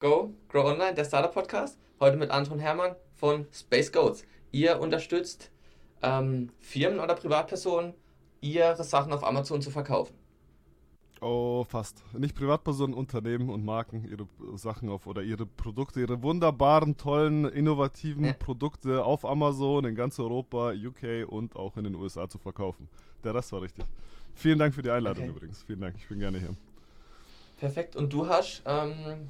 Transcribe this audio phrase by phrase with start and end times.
[0.00, 1.78] Go, Grow Online, der Startup Podcast.
[2.00, 4.24] Heute mit Anton Hermann von Space Goats.
[4.50, 5.50] Ihr unterstützt
[6.00, 7.92] ähm, Firmen oder Privatpersonen,
[8.40, 10.14] ihre Sachen auf Amazon zu verkaufen.
[11.20, 12.02] Oh, fast.
[12.16, 14.26] Nicht Privatpersonen, Unternehmen und Marken ihre
[14.56, 18.32] Sachen auf oder ihre Produkte, ihre wunderbaren, tollen, innovativen ja.
[18.32, 22.88] Produkte auf Amazon in ganz Europa, UK und auch in den USA zu verkaufen.
[23.22, 23.84] Der Rest war richtig.
[24.32, 25.36] Vielen Dank für die Einladung okay.
[25.36, 25.62] übrigens.
[25.64, 26.56] Vielen Dank, ich bin gerne hier.
[27.60, 27.94] Perfekt.
[27.94, 29.28] Und du hast ähm,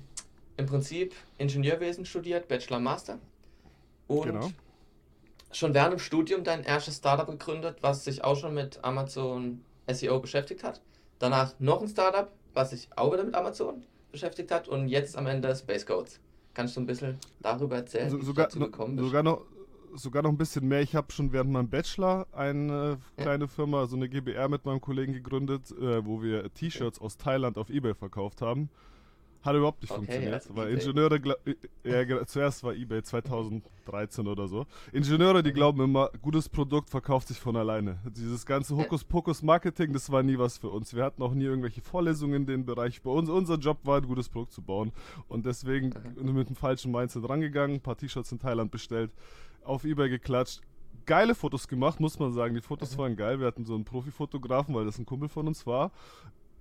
[0.61, 3.19] im Prinzip Ingenieurwesen studiert, Bachelor, Master.
[4.07, 4.51] Und genau.
[5.53, 10.21] schon während dem Studium dein erstes Startup gegründet, was sich auch schon mit Amazon SEO
[10.21, 10.81] beschäftigt hat.
[11.19, 14.69] Danach noch ein Startup, was sich auch wieder mit Amazon beschäftigt hat.
[14.69, 16.21] Und jetzt am Ende Space Codes.
[16.55, 19.07] Kannst du ein bisschen darüber erzählen, so, sogar, wie gekommen bist?
[19.07, 19.43] Sogar noch,
[19.95, 20.81] sogar noch ein bisschen mehr.
[20.81, 23.49] Ich habe schon während meinem Bachelor eine kleine ja.
[23.49, 27.71] Firma, so eine GBR mit meinem Kollegen gegründet, äh, wo wir T-Shirts aus Thailand auf
[27.71, 28.69] Ebay verkauft haben.
[29.43, 30.73] Hat überhaupt nicht okay, funktioniert, also weil.
[30.75, 31.19] Ingenieure,
[31.83, 34.67] ja, zuerst war eBay 2013 oder so.
[34.93, 37.99] Ingenieure, die glauben immer, gutes Produkt verkauft sich von alleine.
[38.05, 40.95] Dieses ganze Hokuspokus-Marketing, das war nie was für uns.
[40.95, 43.01] Wir hatten auch nie irgendwelche Vorlesungen in dem Bereich.
[43.01, 44.93] Bei uns, unser Job war, ein gutes Produkt zu bauen.
[45.29, 46.33] Und deswegen okay.
[46.33, 49.11] mit dem falschen Mindset rangegangen, ein paar T-Shirts in Thailand bestellt,
[49.65, 50.61] auf eBay geklatscht,
[51.07, 52.55] geile Fotos gemacht, muss man sagen.
[52.55, 53.41] Die Fotos waren geil.
[53.41, 55.93] Wir hatten so einen Profifotografen, weil das ein Kumpel von uns war.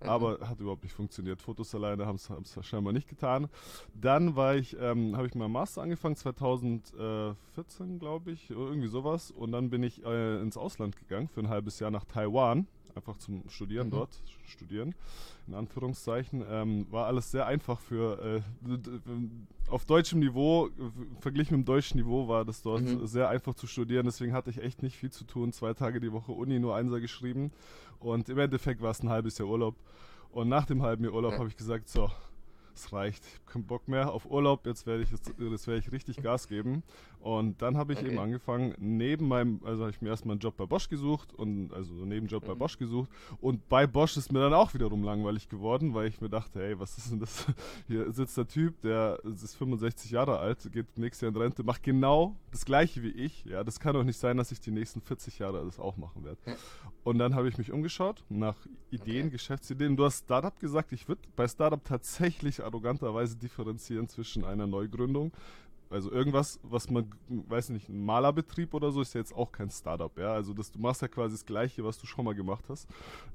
[0.02, 0.10] Mhm.
[0.10, 1.42] Aber hat überhaupt nicht funktioniert.
[1.42, 2.30] Fotos alleine haben es
[2.62, 3.48] scheinbar nicht getan.
[3.94, 9.32] Dann war ich, ähm, habe ich meinen Master angefangen, 2014, glaube ich, irgendwie sowas.
[9.32, 13.18] Und dann bin ich äh, ins Ausland gegangen für ein halbes Jahr nach Taiwan einfach
[13.18, 13.92] zum Studieren mhm.
[13.92, 14.10] dort,
[14.46, 14.96] studieren,
[15.48, 18.42] in Anführungszeichen, ähm, war alles sehr einfach für, äh,
[19.70, 20.70] auf deutschem Niveau,
[21.20, 23.06] verglichen mit dem deutschen Niveau, war das dort mhm.
[23.06, 26.12] sehr einfach zu studieren, deswegen hatte ich echt nicht viel zu tun, zwei Tage die
[26.12, 27.52] Woche Uni, nur Einser geschrieben
[28.00, 29.76] und im Endeffekt war es ein halbes Jahr Urlaub
[30.32, 31.40] und nach dem halben Jahr Urlaub ja.
[31.40, 32.10] habe ich gesagt, so,
[32.80, 35.80] es reicht, ich habe keinen Bock mehr auf Urlaub, jetzt werde ich, jetzt, jetzt werde
[35.80, 36.84] ich richtig Gas geben.
[37.22, 38.10] Und dann habe ich okay.
[38.10, 41.74] eben angefangen, neben meinem, also habe ich mir erstmal einen Job bei Bosch gesucht und
[41.74, 42.48] also einen Nebenjob mhm.
[42.48, 43.10] bei Bosch gesucht.
[43.42, 46.80] Und bei Bosch ist mir dann auch wiederum langweilig geworden, weil ich mir dachte, hey,
[46.80, 47.46] was ist denn das?
[47.88, 51.84] Hier sitzt der Typ, der ist 65 Jahre alt, geht nächstes Jahr in Rente, macht
[51.84, 53.44] genau das gleiche wie ich.
[53.46, 56.24] Ja, das kann doch nicht sein, dass ich die nächsten 40 Jahre das auch machen
[56.24, 56.40] werde.
[57.04, 58.56] Und dann habe ich mich umgeschaut nach
[58.92, 59.32] Ideen, okay.
[59.32, 59.98] Geschäftsideen.
[59.98, 65.32] Du hast Startup gesagt, ich würde bei Startup tatsächlich arroganterweise differenzieren zwischen einer Neugründung,
[65.92, 69.72] also irgendwas, was man, weiß nicht, ein Malerbetrieb oder so, ist ja jetzt auch kein
[69.72, 70.34] Startup, ja.
[70.34, 72.88] Also das, du machst ja quasi das Gleiche, was du schon mal gemacht hast,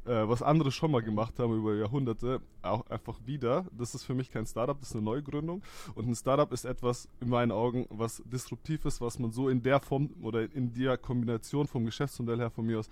[0.05, 3.67] äh, was andere schon mal gemacht haben über Jahrhunderte, auch einfach wieder.
[3.77, 5.63] Das ist für mich kein Startup, das ist eine Neugründung.
[5.97, 9.61] Und ein Startup ist etwas, in meinen Augen, was disruptiv ist, was man so in
[9.61, 12.89] der Form oder in der Kombination vom Geschäftsmodell her von mir aus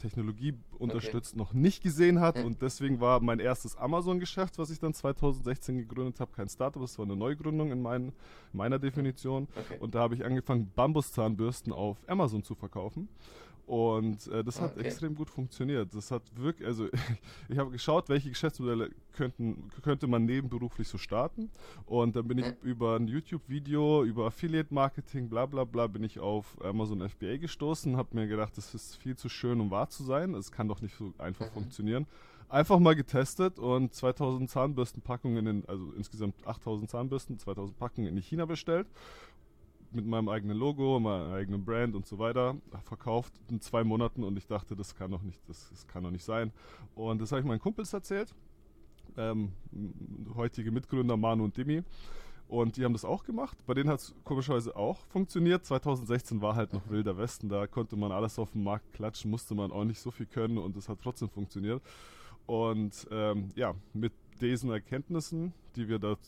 [0.00, 1.38] Technologie unterstützt, okay.
[1.38, 2.36] noch nicht gesehen hat.
[2.42, 6.98] Und deswegen war mein erstes Amazon-Geschäft, was ich dann 2016 gegründet habe, kein Startup, das
[6.98, 8.12] war eine Neugründung in mein,
[8.52, 9.46] meiner Definition.
[9.54, 9.78] Okay.
[9.78, 13.08] Und da habe ich angefangen, Bambuszahnbürsten auf Amazon zu verkaufen.
[13.70, 14.84] Und äh, das hat okay.
[14.88, 15.94] extrem gut funktioniert.
[15.94, 16.88] Das hat wirklich, also
[17.48, 21.52] ich habe geschaut, welche Geschäftsmodelle könnten, könnte man nebenberuflich so starten.
[21.86, 26.60] Und dann bin ich über ein YouTube-Video, über Affiliate-Marketing, bla bla bla, bin ich auf
[26.64, 30.34] Amazon FBA gestoßen, habe mir gedacht, das ist viel zu schön, um wahr zu sein.
[30.34, 31.52] Es kann doch nicht so einfach mhm.
[31.52, 32.06] funktionieren.
[32.48, 38.46] Einfach mal getestet und 2000 Zahnbürstenpackungen, in, also insgesamt 8000 Zahnbürsten, 2000 Packungen in China
[38.46, 38.88] bestellt
[39.92, 44.36] mit meinem eigenen Logo, meinem eigenen Brand und so weiter verkauft in zwei Monaten und
[44.36, 46.52] ich dachte, das kann doch nicht, das, das kann doch nicht sein.
[46.94, 48.34] Und das habe ich meinen Kumpels erzählt,
[49.16, 49.52] ähm,
[50.34, 51.82] heutige Mitgründer Manu und Demi.
[52.48, 53.56] Und die haben das auch gemacht.
[53.64, 55.64] Bei denen hat es komischerweise auch funktioniert.
[55.64, 57.48] 2016 war halt noch wilder Westen.
[57.48, 60.58] Da konnte man alles auf den Markt klatschen, musste man auch nicht so viel können
[60.58, 61.80] und es hat trotzdem funktioniert.
[62.46, 66.18] Und ähm, ja, mit diesen Erkenntnissen, die wir dort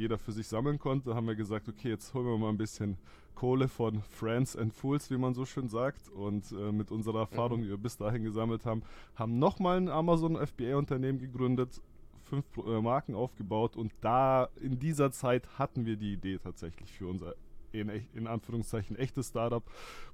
[0.00, 2.96] jeder für sich sammeln konnte, haben wir gesagt, okay, jetzt holen wir mal ein bisschen
[3.34, 6.08] Kohle von Friends and Fools, wie man so schön sagt.
[6.08, 7.64] Und äh, mit unserer Erfahrung, mhm.
[7.64, 8.82] die wir bis dahin gesammelt haben,
[9.14, 11.80] haben nochmal ein Amazon FBA-Unternehmen gegründet,
[12.24, 17.06] fünf äh, Marken aufgebaut und da in dieser Zeit hatten wir die Idee tatsächlich für
[17.08, 17.34] unser
[17.72, 19.62] in, in, Anführungszeichen echtes Startup,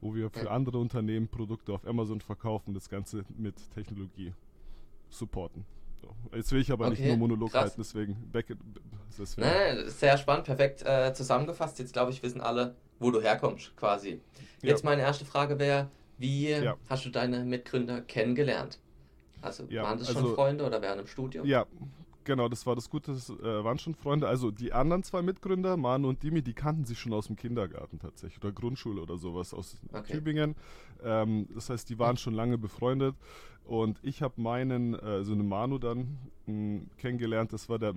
[0.01, 4.35] wo wir für andere Unternehmen Produkte auf Amazon verkaufen, das Ganze mit Technologie
[5.09, 5.65] supporten.
[6.07, 6.37] So.
[6.37, 7.63] Jetzt will ich aber okay, nicht nur Monolog krass.
[7.63, 8.47] halten, deswegen, back,
[9.19, 9.49] deswegen.
[9.49, 11.79] Nee, sehr spannend, perfekt äh, zusammengefasst.
[11.79, 14.21] Jetzt glaube ich, wissen alle, wo du herkommst, quasi.
[14.63, 14.91] Jetzt ja.
[14.91, 15.89] meine erste Frage wäre,
[16.19, 16.77] wie ja.
[16.89, 18.79] hast du deine Mitgründer kennengelernt?
[19.43, 21.47] Also ja, waren das schon also, Freunde oder während im Studium?
[21.47, 21.67] Ja,
[22.25, 24.29] genau, das war das Gute, das äh, waren schon Freunde.
[24.29, 27.99] Also die anderen zwei Mitgründer, Manu und Dimi, die kannten sich schon aus dem Kindergarten
[27.99, 30.15] tatsächlich oder Grundschule oder sowas aus okay.
[30.15, 30.57] Tübingen.
[31.03, 33.15] Ähm, das heißt, die waren schon lange befreundet.
[33.67, 37.95] Und ich habe meinen, äh, so eine Manu dann mh, hm, kennengelernt, das war der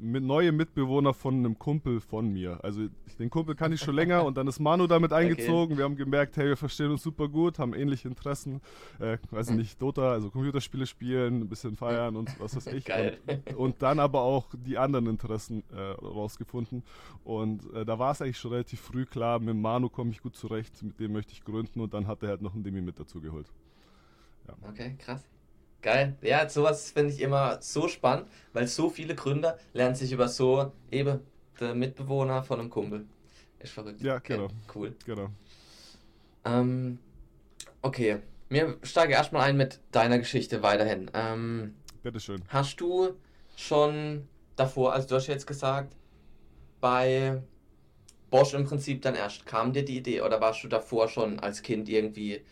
[0.00, 2.58] mit neue Mitbewohner von einem Kumpel von mir.
[2.62, 2.88] Also
[3.18, 5.72] den Kumpel kann ich schon länger und dann ist Manu damit eingezogen.
[5.72, 5.76] Okay.
[5.78, 8.60] Wir haben gemerkt, hey, wir verstehen uns super gut, haben ähnliche Interessen.
[8.98, 12.86] Äh, weiß ich nicht, Dota, also Computerspiele spielen, ein bisschen feiern und was weiß ich.
[12.90, 16.82] Und, und dann aber auch die anderen Interessen äh, rausgefunden.
[17.24, 20.34] Und äh, da war es eigentlich schon relativ früh klar, mit Manu komme ich gut
[20.34, 22.98] zurecht, mit dem möchte ich gründen und dann hat er halt noch ein Demi mit
[22.98, 23.46] dazu geholt.
[24.68, 25.22] Okay, krass.
[25.82, 26.16] Geil.
[26.20, 30.72] Ja, sowas finde ich immer so spannend, weil so viele Gründer lernen sich über so
[30.90, 31.20] eben
[31.58, 33.06] der Mitbewohner von einem Kumpel.
[33.58, 34.00] Ist verrückt.
[34.02, 34.44] Ja, genau.
[34.44, 34.94] Okay, cool.
[35.04, 35.28] Genau.
[36.44, 36.98] Ähm,
[37.82, 38.18] okay.
[38.48, 41.10] Wir steigen erstmal ein mit deiner Geschichte weiterhin.
[41.14, 42.42] Ähm, Bitteschön.
[42.48, 43.14] Hast du
[43.56, 44.26] schon
[44.56, 45.94] davor, also du hast jetzt gesagt,
[46.80, 47.42] bei
[48.30, 51.62] Bosch im Prinzip dann erst kam dir die Idee oder warst du davor schon als
[51.62, 52.42] Kind irgendwie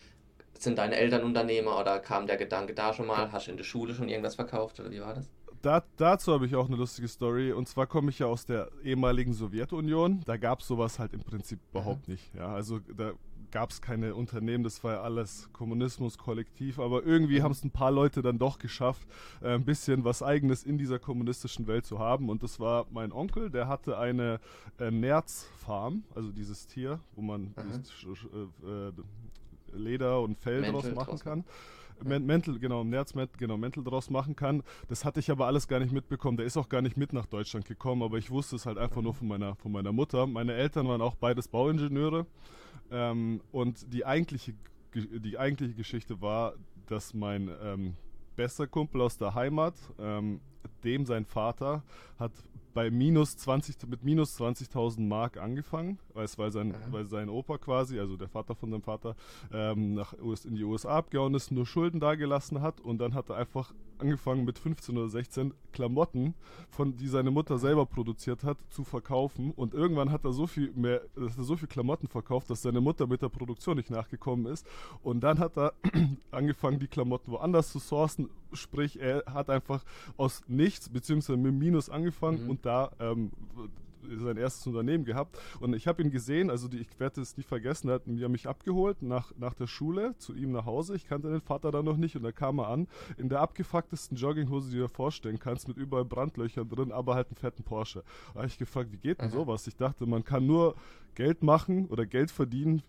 [0.63, 3.31] sind deine Eltern Unternehmer oder kam der Gedanke da schon mal?
[3.31, 5.29] Hast du in der Schule schon irgendwas verkauft oder wie war das?
[5.61, 7.51] Da, dazu habe ich auch eine lustige Story.
[7.51, 10.21] Und zwar komme ich ja aus der ehemaligen Sowjetunion.
[10.25, 12.13] Da gab es sowas halt im Prinzip überhaupt mhm.
[12.13, 12.33] nicht.
[12.33, 13.13] Ja, also da
[13.51, 16.79] gab es keine Unternehmen, das war ja alles Kommunismus, Kollektiv.
[16.79, 17.43] Aber irgendwie mhm.
[17.43, 19.07] haben es ein paar Leute dann doch geschafft,
[19.41, 22.29] äh, ein bisschen was Eigenes in dieser kommunistischen Welt zu haben.
[22.29, 24.39] Und das war mein Onkel, der hatte eine
[24.79, 27.83] äh, Nerzfarm, also dieses Tier, wo man mhm.
[28.63, 28.91] äh, äh
[29.73, 31.23] Leder und Fell Mäntel draus machen draus.
[31.23, 31.43] kann.
[32.03, 32.19] Ja.
[32.19, 34.63] Mäntel, genau, Nerz, genau, Mäntel draus machen kann.
[34.87, 36.37] Das hatte ich aber alles gar nicht mitbekommen.
[36.37, 39.01] Der ist auch gar nicht mit nach Deutschland gekommen, aber ich wusste es halt einfach
[39.01, 40.25] nur von meiner, von meiner Mutter.
[40.25, 42.25] Meine Eltern waren auch beides Bauingenieure.
[42.91, 44.53] Ähm, und die eigentliche,
[44.93, 46.53] die eigentliche Geschichte war,
[46.87, 47.95] dass mein ähm,
[48.35, 50.39] bester Kumpel aus der Heimat, ähm,
[50.83, 51.83] dem sein Vater,
[52.17, 52.31] hat
[52.79, 58.15] bei minus 20, mit minus 20.000 Mark angefangen, weil, sein, weil sein Opa quasi, also
[58.15, 59.17] der Vater von seinem Vater,
[59.51, 63.35] ähm, nach, in die USA abgehauen ist, nur Schulden dagelassen hat und dann hat er
[63.35, 66.33] einfach angefangen mit 15 oder 16 Klamotten,
[66.69, 69.51] von die seine Mutter selber produziert hat, zu verkaufen.
[69.51, 72.81] Und irgendwann hat er so viel mehr, hat er so viel Klamotten verkauft, dass seine
[72.81, 74.65] Mutter mit der Produktion nicht nachgekommen ist.
[75.03, 75.73] Und dann hat er
[76.31, 78.29] angefangen, die Klamotten woanders zu sourcen.
[78.53, 79.83] Sprich, er hat einfach
[80.17, 82.49] aus nichts beziehungsweise mit Minus angefangen mhm.
[82.49, 83.31] und da ähm,
[84.17, 85.37] sein erstes Unternehmen gehabt.
[85.59, 88.47] Und ich habe ihn gesehen, also die, ich werde es nie vergessen, er hat mich
[88.47, 90.95] abgeholt nach, nach der Schule zu ihm nach Hause.
[90.95, 92.87] Ich kannte den Vater da noch nicht und da kam er an
[93.17, 97.27] in der abgefucktesten Jogginghose, die du dir vorstellen kannst, mit überall Brandlöchern drin, aber halt
[97.27, 98.03] einen fetten Porsche.
[98.33, 99.67] Da habe ich gefragt, wie geht denn sowas?
[99.67, 100.75] Ich dachte, man kann nur
[101.15, 102.81] Geld machen oder Geld verdienen,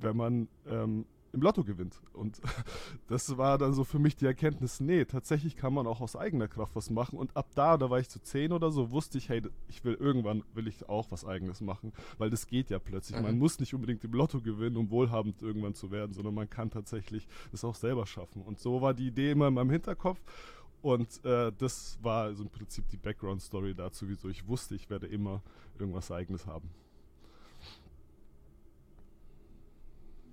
[0.00, 2.00] wenn man ähm, im Lotto gewinnt.
[2.12, 2.40] Und
[3.08, 6.48] das war dann so für mich die Erkenntnis, nee, tatsächlich kann man auch aus eigener
[6.48, 7.18] Kraft was machen.
[7.18, 9.94] Und ab da, da war ich zu zehn oder so, wusste ich, hey, ich will
[9.94, 11.92] irgendwann, will ich auch was eigenes machen.
[12.18, 13.18] Weil das geht ja plötzlich.
[13.18, 13.24] Mhm.
[13.24, 16.70] Man muss nicht unbedingt im Lotto gewinnen, um wohlhabend irgendwann zu werden, sondern man kann
[16.70, 18.42] tatsächlich das auch selber schaffen.
[18.42, 20.20] Und so war die Idee immer in meinem Hinterkopf.
[20.82, 25.06] Und äh, das war also im Prinzip die Background-Story dazu, wieso ich wusste, ich werde
[25.06, 25.42] immer
[25.78, 26.70] irgendwas Eigenes haben.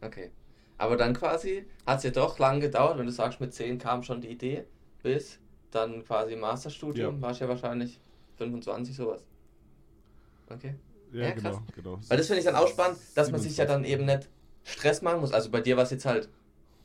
[0.02, 0.32] Okay.
[0.78, 4.04] Aber dann quasi hat es ja doch lang gedauert, wenn du sagst, mit 10 kam
[4.04, 4.66] schon die Idee,
[5.02, 5.40] bis
[5.72, 7.22] dann quasi Masterstudium, ja.
[7.22, 8.00] warst ja wahrscheinlich
[8.38, 9.24] 25 sowas.
[10.50, 10.76] Okay.
[11.12, 12.00] Ja, ja genau, genau.
[12.08, 14.30] Weil das finde ich dann auch spannend, dass man sich ja dann eben nicht
[14.64, 15.32] Stress machen muss.
[15.32, 16.30] Also bei dir war es jetzt halt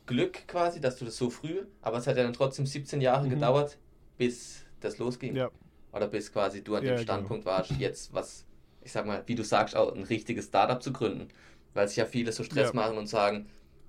[0.06, 3.26] Glück quasi, dass du das so früh, aber es hat ja dann trotzdem 17 Jahre
[3.26, 3.30] mhm.
[3.30, 3.78] gedauert,
[4.16, 5.36] bis das losging.
[5.36, 5.50] Ja.
[5.92, 7.02] Oder bis quasi du an dem genau.
[7.02, 7.56] Standpunkt genau.
[7.56, 8.44] warst, jetzt was,
[8.82, 11.28] ich sag mal, wie du sagst, auch ein richtiges Startup zu gründen.
[11.74, 13.48] Weil sich ja viele so Stress machen und sagen,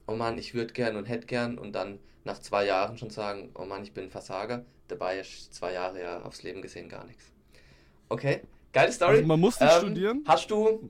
[0.10, 3.52] oh Mann, ich würde gern und hätte gern und dann nach zwei Jahren schon sagen,
[3.56, 4.66] oh Mann, ich bin ein Versager.
[4.88, 7.32] Dabei ist zwei Jahre ja aufs Leben gesehen gar nichts.
[8.10, 8.42] Okay,
[8.74, 9.18] geile Story.
[9.18, 10.24] Also man muss nicht ähm, studieren.
[10.28, 10.90] Hast du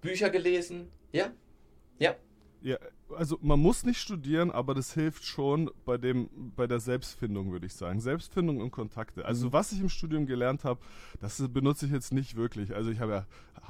[0.00, 0.90] Bücher gelesen?
[1.10, 1.32] Ja?
[1.98, 2.14] Ja.
[2.62, 2.78] Ja,
[3.16, 7.66] also man muss nicht studieren, aber das hilft schon bei dem, bei der Selbstfindung, würde
[7.66, 8.00] ich sagen.
[8.00, 9.24] Selbstfindung und Kontakte.
[9.24, 9.52] Also mhm.
[9.52, 10.80] was ich im Studium gelernt habe,
[11.20, 12.74] das benutze ich jetzt nicht wirklich.
[12.74, 13.26] Also ich habe ja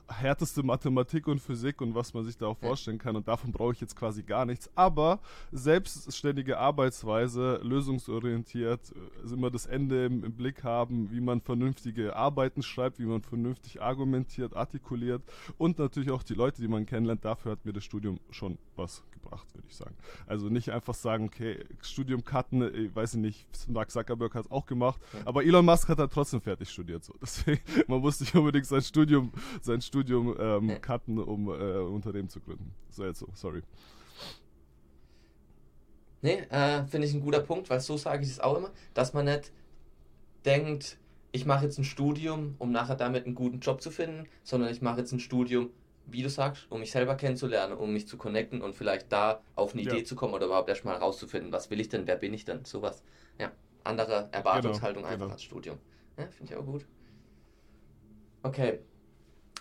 [0.09, 3.73] härteste Mathematik und Physik und was man sich da auch vorstellen kann und davon brauche
[3.73, 4.71] ich jetzt quasi gar nichts.
[4.75, 5.21] Aber
[5.53, 12.63] selbstständige Arbeitsweise, lösungsorientiert, also immer das Ende im, im Blick haben, wie man vernünftige Arbeiten
[12.63, 15.23] schreibt, wie man vernünftig argumentiert, artikuliert
[15.59, 17.25] und natürlich auch die Leute, die man kennenlernt.
[17.25, 19.95] Dafür hat mir das Studium schon was gebracht, würde ich sagen.
[20.27, 24.67] Also nicht einfach sagen, okay, Studium cutten, ich weiß nicht, Mark Zuckerberg hat es auch
[24.67, 25.21] gemacht, ja.
[25.27, 27.05] aber Elon Musk hat halt trotzdem fertig studiert.
[27.05, 27.15] So.
[27.21, 30.79] Deswegen, man muss nicht unbedingt sein Studium, sein Studium ähm, ja.
[30.79, 32.73] cutten, um äh, Unternehmen zu gründen.
[32.91, 33.63] So jetzt so, sorry.
[36.21, 39.13] Nee, äh, finde ich ein guter Punkt, weil so sage ich es auch immer, dass
[39.13, 39.53] man nicht
[40.45, 40.99] denkt,
[41.31, 44.83] ich mache jetzt ein Studium, um nachher damit einen guten Job zu finden, sondern ich
[44.83, 45.71] mache jetzt ein Studium,
[46.11, 49.75] wie du sagst, um mich selber kennenzulernen, um mich zu connecten und vielleicht da auf
[49.75, 49.93] eine ja.
[49.93, 52.65] Idee zu kommen oder überhaupt erstmal rauszufinden, was will ich denn, wer bin ich denn,
[52.65, 53.03] sowas.
[53.39, 53.53] Ja,
[53.85, 55.35] andere Erwartungshaltung genau, einfach genau.
[55.35, 55.79] als Studium.
[56.17, 56.87] Ja, finde ich auch gut.
[58.43, 58.81] Okay.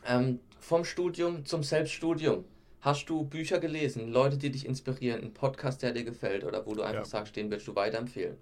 [0.06, 2.46] Ähm, vom Studium zum Selbststudium.
[2.82, 6.74] Hast du Bücher gelesen, Leute, die dich inspirieren, einen Podcast, der dir gefällt oder wo
[6.74, 7.06] du einfach ja.
[7.06, 8.38] sagst, den willst du weiterempfehlen?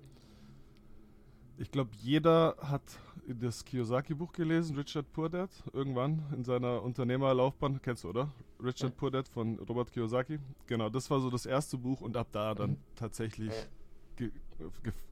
[1.58, 2.82] Ich glaube, jeder hat
[3.28, 7.82] das Kiyosaki-Buch gelesen, Richard Purdett, irgendwann in seiner Unternehmerlaufbahn.
[7.82, 8.30] Kennst du, oder?
[8.60, 8.98] Richard ja.
[8.98, 10.40] Purdett von Robert Kiyosaki.
[10.68, 12.78] Genau, das war so das erste Buch und ab da dann mhm.
[12.96, 13.52] tatsächlich
[14.16, 14.32] ge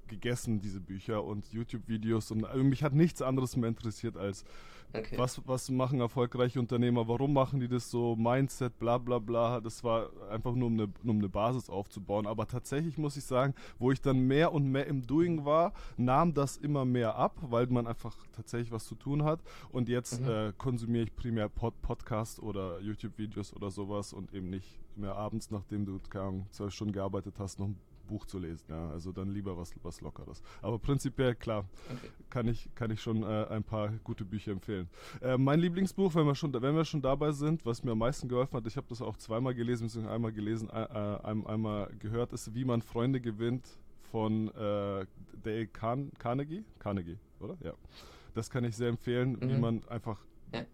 [0.08, 2.32] gegessen, diese Bücher und YouTube-Videos.
[2.32, 4.46] Und mich hat nichts anderes mehr interessiert als
[4.96, 5.18] Okay.
[5.18, 7.08] Was, was machen erfolgreiche Unternehmer?
[7.08, 8.16] Warum machen die das so?
[8.16, 9.60] Mindset, bla bla bla.
[9.60, 12.28] Das war einfach nur, um eine, um eine Basis aufzubauen.
[12.28, 16.36] Aber tatsächlich muss ich sagen, wo ich dann mehr und mehr im Doing war, nahm
[16.36, 19.42] das immer mehr ab, weil man einfach tatsächlich was zu tun hat.
[19.72, 20.30] Und jetzt mhm.
[20.30, 25.50] äh, konsumiere ich primär Pod Podcasts oder YouTube-Videos oder sowas und eben nicht mehr abends,
[25.50, 26.00] nachdem du
[26.52, 28.66] zwölf Stunden gearbeitet hast, noch ein Buch zu lesen.
[28.70, 30.42] Ja, also dann lieber was, was Lockeres.
[30.62, 32.10] Aber prinzipiell, klar, okay.
[32.30, 34.90] kann, ich, kann ich schon äh, ein paar gute Bücher empfehlen.
[35.22, 38.28] Äh, mein Lieblingsbuch, wenn wir, schon, wenn wir schon dabei sind, was mir am meisten
[38.28, 42.34] geholfen hat, ich habe das auch zweimal gelesen, beziehungsweise einmal gelesen, äh, ein, einmal gehört,
[42.34, 43.68] ist Wie man Freunde gewinnt
[44.12, 45.06] von äh,
[45.42, 46.64] Dale Carn Carnegie.
[46.80, 47.58] Carnegie, oder?
[47.64, 47.74] Ja.
[48.34, 49.50] Das kann ich sehr empfehlen, mhm.
[49.50, 50.20] wie man einfach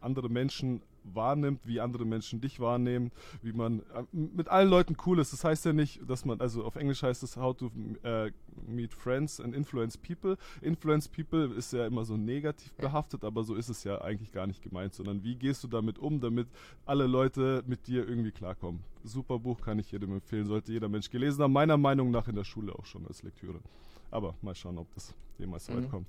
[0.02, 5.20] andere Menschen wahrnimmt, wie andere Menschen dich wahrnehmen, wie man äh, mit allen Leuten cool
[5.20, 5.34] ist.
[5.34, 7.72] Das heißt ja nicht, dass man, also auf Englisch heißt es How to
[8.04, 8.32] äh,
[8.68, 10.38] Meet Friends and Influence People.
[10.62, 14.48] Influence People ist ja immer so negativ behaftet, aber so ist es ja eigentlich gar
[14.48, 16.48] nicht gemeint, sondern wie gehst du damit um, damit
[16.86, 18.84] alle Leute mit dir irgendwie klarkommen.
[19.04, 22.36] Super Buch kann ich jedem empfehlen, sollte jeder Mensch gelesen haben, meiner Meinung nach in
[22.36, 23.60] der Schule auch schon als Lektüre.
[24.12, 25.90] Aber mal schauen, ob das jemals so weit mhm.
[25.90, 26.08] kommt.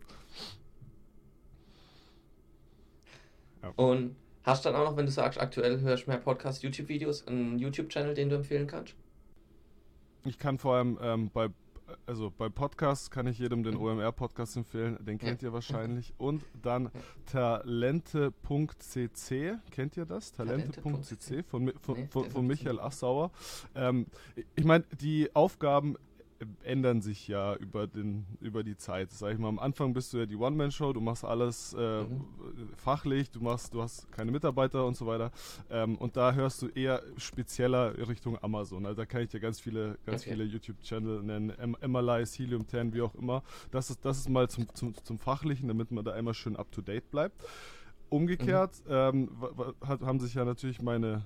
[3.62, 3.68] Ja.
[3.76, 7.26] Und Hast du dann auch noch, wenn du sagst, aktuell hörst du mehr Podcasts, YouTube-Videos,
[7.26, 8.94] einen YouTube-Channel, den du empfehlen kannst?
[10.24, 11.50] Ich kann vor allem ähm, bei
[12.06, 13.76] also bei Podcasts kann ich jedem den.
[13.76, 16.14] OMR-Podcast empfehlen, den kennt ihr wahrscheinlich.
[16.18, 16.90] Und dann
[17.26, 18.32] talente.cc,
[19.70, 20.32] kennt ihr das?
[20.32, 23.30] Talente.cc von, von, von, von Michael Assauer.
[23.74, 24.06] Ähm,
[24.54, 25.96] ich meine, die Aufgaben
[26.62, 29.10] ändern sich ja über, den, über die Zeit.
[29.10, 32.24] Sag ich mal, am Anfang bist du ja die One-Man-Show, du machst alles äh, mhm.
[32.76, 35.30] fachlich, du machst, du hast keine Mitarbeiter und so weiter.
[35.70, 38.86] Ähm, und da hörst du eher spezieller Richtung Amazon.
[38.86, 40.32] Also da kann ich dir ganz viele, ganz okay.
[40.32, 43.42] viele YouTube-Channel nennen, Emalize, Helium 10, wie auch immer.
[43.70, 46.72] Das ist, das ist mal zum, zum, zum Fachlichen, damit man da immer schön up
[46.72, 47.44] to date bleibt.
[48.10, 48.92] Umgekehrt mhm.
[48.92, 49.30] ähm,
[49.82, 51.24] haben sich ja natürlich meine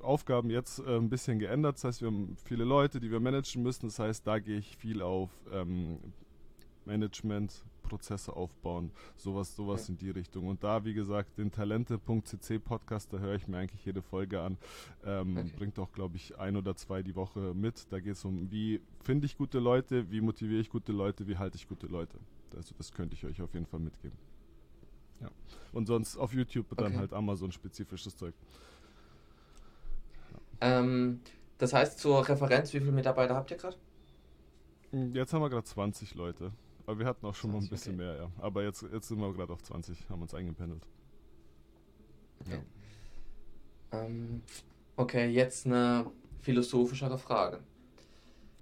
[0.00, 1.76] Aufgaben jetzt äh, ein bisschen geändert.
[1.76, 3.86] Das heißt, wir haben viele Leute, die wir managen müssen.
[3.86, 5.98] Das heißt, da gehe ich viel auf ähm,
[6.84, 9.92] Management, Prozesse aufbauen, sowas, sowas okay.
[9.92, 10.46] in die Richtung.
[10.48, 14.58] Und da, wie gesagt, den Talente.cc Podcast, da höre ich mir eigentlich jede Folge an.
[15.04, 15.52] Ähm, okay.
[15.56, 17.90] Bringt auch, glaube ich, ein oder zwei die Woche mit.
[17.90, 21.36] Da geht es um, wie finde ich gute Leute, wie motiviere ich gute Leute, wie
[21.36, 22.18] halte ich gute Leute.
[22.56, 24.16] Also das könnte ich euch auf jeden Fall mitgeben.
[25.20, 25.30] Ja.
[25.72, 26.96] Und sonst auf YouTube dann okay.
[26.96, 28.34] halt Amazon-spezifisches Zeug.
[30.60, 31.20] Ähm,
[31.58, 33.76] das heißt, zur Referenz, wie viele Mitarbeiter habt ihr gerade?
[34.90, 36.52] Hm, jetzt haben wir gerade 20 Leute.
[36.86, 38.04] Aber wir hatten auch schon 20, mal ein bisschen okay.
[38.04, 38.30] mehr, ja.
[38.38, 40.82] Aber jetzt, jetzt sind wir gerade auf 20, haben uns eingependelt.
[42.40, 42.60] Okay.
[43.92, 44.04] Ja.
[44.04, 44.42] Ähm,
[44.96, 46.10] okay, jetzt eine
[46.40, 47.60] philosophischere Frage.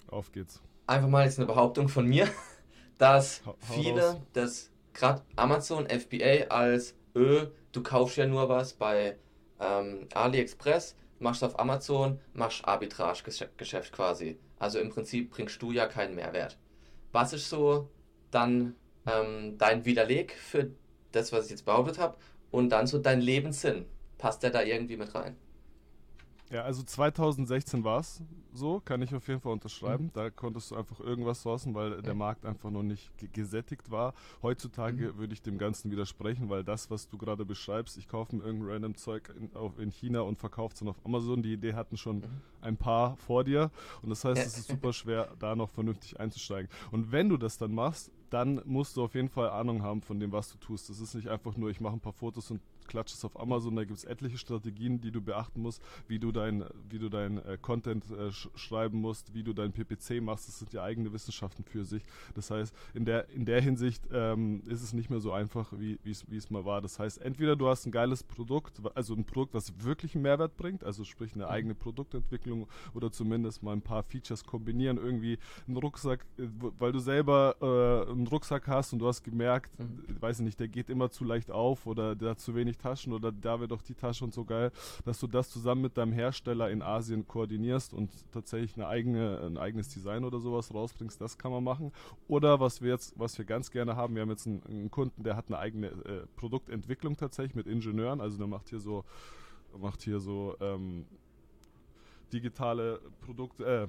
[0.08, 0.60] Auf geht's.
[0.86, 2.28] Einfach mal jetzt eine Behauptung von mir,
[2.98, 9.16] dass ha viele das gerade Amazon FBA als Ö, du kaufst ja nur was bei
[9.60, 14.38] ähm, AliExpress, machst auf Amazon, machst Arbitrage-Geschäft quasi.
[14.58, 16.58] Also im Prinzip bringst du ja keinen Mehrwert.
[17.12, 17.88] Was ist so
[18.30, 18.74] dann
[19.06, 20.70] ähm, dein Widerleg für
[21.12, 22.16] das, was ich jetzt behauptet habe
[22.50, 23.86] und dann so dein Lebenssinn?
[24.18, 25.36] Passt der da irgendwie mit rein?
[26.50, 28.22] Ja, also 2016 war es
[28.52, 30.04] so, kann ich auf jeden Fall unterschreiben.
[30.06, 30.10] Mhm.
[30.14, 34.14] Da konntest du einfach irgendwas sourcen, weil der Markt einfach noch nicht gesättigt war.
[34.42, 35.18] Heutzutage mhm.
[35.18, 38.70] würde ich dem Ganzen widersprechen, weil das, was du gerade beschreibst, ich kaufe mir irgendein
[38.70, 41.42] random Zeug in, auf, in China und verkaufe es dann auf Amazon.
[41.42, 42.40] Die Idee hatten schon mhm.
[42.60, 43.70] ein paar vor dir
[44.02, 46.70] und das heißt, es ist super schwer, da noch vernünftig einzusteigen.
[46.92, 50.18] Und wenn du das dann machst, dann musst du auf jeden Fall Ahnung haben von
[50.18, 50.90] dem, was du tust.
[50.90, 53.76] Das ist nicht einfach nur, ich mache ein paar Fotos und klatsche es auf Amazon.
[53.76, 57.38] Da gibt es etliche Strategien, die du beachten musst, wie du dein, wie du dein
[57.45, 60.49] äh, Content äh, sch schreiben musst, wie du dein PPC machst.
[60.49, 62.02] Das sind ja eigene Wissenschaften für sich.
[62.35, 65.99] Das heißt, in der, in der Hinsicht ähm, ist es nicht mehr so einfach, wie
[66.07, 66.81] es mal war.
[66.81, 70.57] Das heißt, entweder du hast ein geiles Produkt, also ein Produkt, was wirklich einen Mehrwert
[70.57, 71.50] bringt, also sprich eine mhm.
[71.50, 76.43] eigene Produktentwicklung oder zumindest mal ein paar Features kombinieren, irgendwie einen Rucksack, äh,
[76.78, 80.21] weil du selber äh, einen Rucksack hast und du hast gemerkt, mhm.
[80.21, 83.12] weiß ich nicht, der geht immer zu leicht auf oder der hat zu wenig Taschen
[83.12, 84.71] oder da wird doch die Tasche und so geil,
[85.04, 89.59] dass du das zusammen mit deinem Hersteller in Asien koordinierst und tatsächlich eine eigene, ein
[89.59, 91.92] eigenes Design oder sowas rausbringst, das kann man machen.
[92.28, 95.23] Oder was wir jetzt, was wir ganz gerne haben, wir haben jetzt einen, einen Kunden,
[95.23, 99.04] der hat eine eigene äh, Produktentwicklung tatsächlich mit Ingenieuren, also der macht hier so,
[99.78, 101.06] macht hier so ähm,
[102.33, 103.88] digitale Produkte, äh,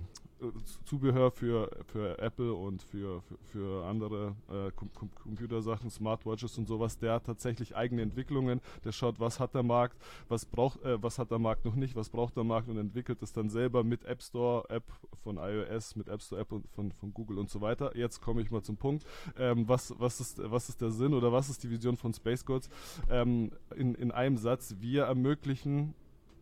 [0.86, 6.68] Zubehör für, für Apple und für, für, für andere äh, Com Com Computersachen, Smartwatches und
[6.68, 9.98] sowas, der hat tatsächlich eigene Entwicklungen, der schaut, was hat der Markt,
[10.30, 13.22] was braucht, äh, was hat der Markt noch nicht, was braucht der Markt und entwickelt
[13.24, 14.84] es dann selber mit App Store, App
[15.24, 17.98] von iOS, mit App Store App von, von Google und so weiter.
[17.98, 19.06] Jetzt komme ich mal zum Punkt.
[19.38, 22.46] Ähm, was, was, ist, was ist der Sinn oder was ist die Vision von Space
[22.46, 22.70] Gods?
[23.10, 25.96] Ähm, in, in einem Satz, wir ermöglichen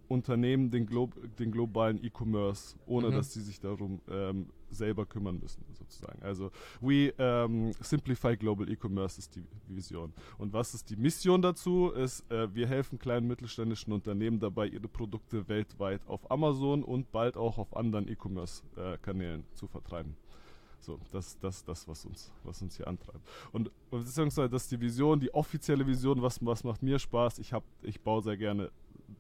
[0.07, 1.09] Unternehmen den, Glo
[1.39, 3.15] den globalen E-Commerce, ohne mhm.
[3.15, 6.21] dass sie sich darum ähm, selber kümmern müssen, sozusagen.
[6.21, 10.13] Also, we ähm, simplify global E-Commerce ist die Vision.
[10.37, 11.89] Und was ist die Mission dazu?
[11.91, 17.37] Ist, äh, wir helfen kleinen mittelständischen Unternehmen dabei, ihre Produkte weltweit auf Amazon und bald
[17.37, 20.15] auch auf anderen E-Commerce-Kanälen äh, zu vertreiben.
[20.85, 23.27] So, das das, das was, uns, was uns hier antreibt.
[23.51, 27.39] Und beziehungsweise das ist die Vision, die offizielle Vision, was, was macht mir Spaß.
[27.39, 28.69] Ich, hab, ich baue sehr gerne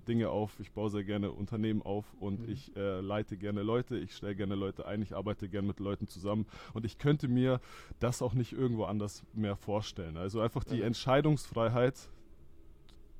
[0.07, 2.53] Dinge auf, ich baue sehr gerne Unternehmen auf und mhm.
[2.53, 6.07] ich äh, leite gerne Leute, ich stelle gerne Leute ein, ich arbeite gerne mit Leuten
[6.07, 7.59] zusammen und ich könnte mir
[7.99, 10.17] das auch nicht irgendwo anders mehr vorstellen.
[10.17, 10.83] Also einfach die mhm.
[10.83, 12.09] Entscheidungsfreiheit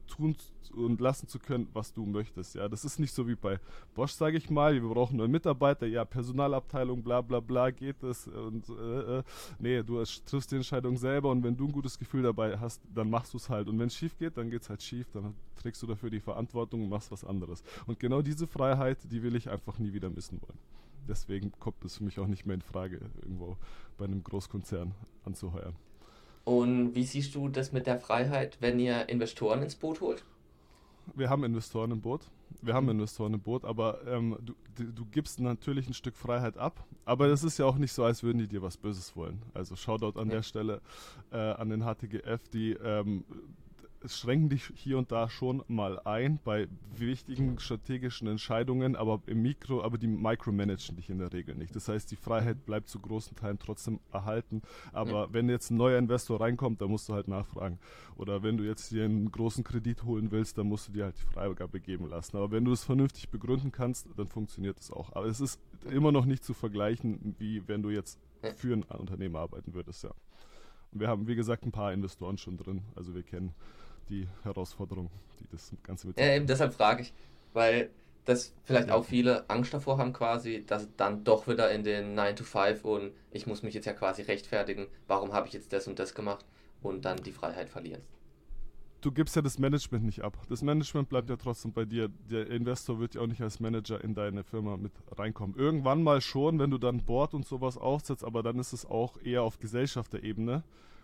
[0.05, 0.35] tun
[0.73, 2.55] und lassen zu können, was du möchtest.
[2.55, 3.59] Ja, das ist nicht so wie bei
[3.93, 4.73] Bosch, sage ich mal.
[4.73, 8.27] Wir brauchen neue Mitarbeiter, ja, Personalabteilung, bla bla bla, geht es.
[8.27, 9.23] Und äh, äh,
[9.59, 13.09] nee, du triffst die Entscheidung selber und wenn du ein gutes Gefühl dabei hast, dann
[13.09, 13.67] machst du es halt.
[13.67, 16.19] Und wenn es schief geht, dann geht es halt schief, dann trägst du dafür die
[16.19, 17.63] Verantwortung und machst was anderes.
[17.85, 20.59] Und genau diese Freiheit, die will ich einfach nie wieder missen wollen.
[21.07, 23.57] Deswegen kommt es für mich auch nicht mehr in Frage, irgendwo
[23.97, 24.93] bei einem Großkonzern
[25.23, 25.75] anzuheuern.
[26.45, 30.23] Und wie siehst du das mit der Freiheit, wenn ihr Investoren ins Boot holt?
[31.15, 32.21] Wir haben Investoren im Boot.
[32.61, 32.91] Wir haben mhm.
[32.91, 36.85] Investoren im Boot, aber ähm, du, du, du, gibst natürlich ein Stück Freiheit ab.
[37.03, 39.41] Aber es ist ja auch nicht so, als würden die dir was Böses wollen.
[39.53, 40.35] Also Shoutout an ja.
[40.35, 40.81] der Stelle
[41.31, 43.23] äh, an den HTGF, die ähm,
[44.07, 49.83] schränken dich hier und da schon mal ein bei wichtigen strategischen Entscheidungen, aber im Mikro,
[49.83, 51.75] aber die micromanagen dich in der Regel nicht.
[51.75, 54.61] Das heißt, die Freiheit bleibt zu großen Teilen trotzdem erhalten.
[54.91, 55.33] Aber ja.
[55.33, 57.79] wenn jetzt ein neuer Investor reinkommt, dann musst du halt nachfragen.
[58.15, 61.17] Oder wenn du jetzt dir einen großen Kredit holen willst, dann musst du dir halt
[61.17, 62.37] die Freigabe geben lassen.
[62.37, 65.13] Aber wenn du es vernünftig begründen kannst, dann funktioniert es auch.
[65.13, 68.19] Aber es ist immer noch nicht zu vergleichen, wie wenn du jetzt
[68.55, 70.11] für ein Unternehmen arbeiten würdest, ja.
[70.91, 72.81] Und wir haben, wie gesagt, ein paar Investoren schon drin.
[72.95, 73.53] Also wir kennen
[74.09, 76.19] die Herausforderung, die das Ganze mit.
[76.19, 77.13] Ja, eben deshalb frage ich,
[77.53, 77.89] weil
[78.25, 78.95] das vielleicht ja.
[78.95, 82.83] auch viele Angst davor haben, quasi, dass dann doch wieder in den 9 to 5
[82.83, 86.15] und ich muss mich jetzt ja quasi rechtfertigen, warum habe ich jetzt das und das
[86.15, 86.45] gemacht
[86.81, 88.01] und dann die Freiheit verlieren.
[89.01, 90.35] Du gibst ja das Management nicht ab.
[90.49, 92.09] Das Management bleibt ja trotzdem bei dir.
[92.31, 95.55] Der Investor wird ja auch nicht als Manager in deine Firma mit reinkommen.
[95.55, 99.21] Irgendwann mal schon, wenn du dann Board und sowas aufsetzt, aber dann ist es auch
[99.21, 100.63] eher auf Gesellschafterebene.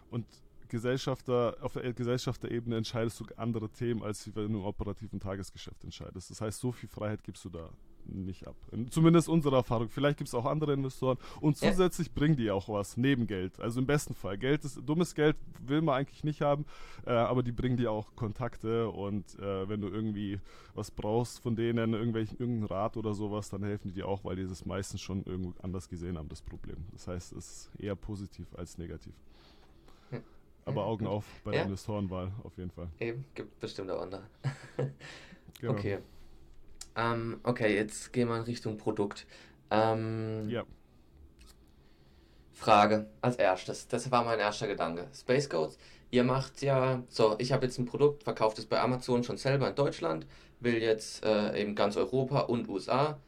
[0.10, 0.26] Und
[0.72, 6.32] Gesellschafter, auf der Gesellschafterebene entscheidest du andere Themen, als wenn du im operativen Tagesgeschäft entscheidest.
[6.32, 7.70] Das heißt, so viel Freiheit gibst du da
[8.06, 8.56] nicht ab.
[8.90, 9.90] Zumindest unsere Erfahrung.
[9.90, 11.18] Vielleicht gibt es auch andere Investoren.
[11.42, 12.14] Und zusätzlich ja.
[12.16, 13.60] bringen die auch was, neben Geld.
[13.60, 14.38] Also im besten Fall.
[14.38, 16.66] Geld ist, dummes Geld will man eigentlich nicht haben,
[17.06, 20.40] äh, aber die bringen dir auch Kontakte und äh, wenn du irgendwie
[20.74, 24.38] was brauchst von denen, irgendwelchen, irgendeinen Rat oder sowas, dann helfen die dir auch, weil
[24.38, 26.78] die das meistens schon irgendwo anders gesehen haben, das Problem.
[26.94, 29.14] Das heißt, es ist eher positiv als negativ.
[30.66, 32.88] Aber Augen auf bei der Investorenwahl auf jeden Fall.
[33.00, 34.24] Eben, gibt bestimmt auch andere.
[35.60, 35.74] genau.
[35.74, 36.00] Okay.
[36.96, 39.26] Ähm, okay, jetzt gehen wir in Richtung Produkt.
[39.70, 40.64] Ähm, ja.
[42.52, 43.88] Frage als erstes.
[43.88, 45.08] Das war mein erster Gedanke.
[45.14, 45.80] Space Codes,
[46.12, 49.68] ihr macht ja, so, ich habe jetzt ein Produkt, verkauft es bei Amazon schon selber
[49.70, 50.28] in Deutschland,
[50.60, 53.20] will jetzt äh, eben ganz Europa und USA.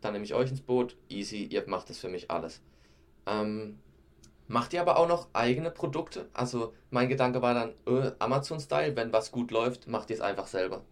[0.00, 0.96] Dann nehme ich euch ins Boot.
[1.08, 2.60] Easy, ihr macht das für mich alles.
[3.26, 3.80] Ähm,
[4.48, 6.28] Macht ihr aber auch noch eigene Produkte?
[6.32, 10.46] Also mein Gedanke war dann, äh, Amazon-Style, wenn was gut läuft, macht ihr es einfach
[10.46, 10.82] selber.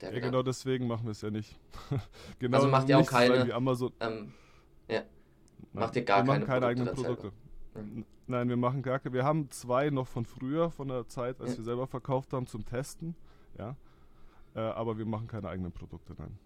[0.00, 1.58] Der ja, genau deswegen machen wir es ja nicht.
[2.38, 3.52] genau also macht ihr auch keine.
[3.52, 3.92] Amazon.
[4.00, 4.32] Ähm,
[4.88, 5.02] ja.
[5.72, 7.32] Macht ihr gar wir keine, keine eigenen Produkte.
[7.74, 8.04] Mhm.
[8.28, 9.14] Nein, wir machen gar keine.
[9.14, 11.56] Wir haben zwei noch von früher, von der Zeit, als ja.
[11.58, 13.16] wir selber verkauft haben, zum Testen.
[13.58, 13.76] Ja.
[14.54, 16.38] Äh, aber wir machen keine eigenen Produkte, nein.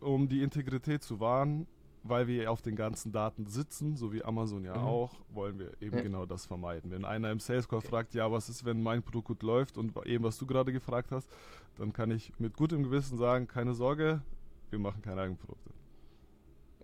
[0.00, 1.66] Um die Integrität zu wahren,
[2.04, 4.84] weil wir auf den ganzen Daten sitzen, so wie Amazon ja mhm.
[4.84, 6.02] auch, wollen wir eben ja.
[6.02, 6.90] genau das vermeiden.
[6.90, 9.96] Wenn einer im Sales Call fragt, ja, was ist, wenn mein Produkt gut läuft und
[10.06, 11.28] eben was du gerade gefragt hast,
[11.76, 14.20] dann kann ich mit gutem Gewissen sagen, keine Sorge,
[14.68, 15.70] wir machen keine eigenen Produkte.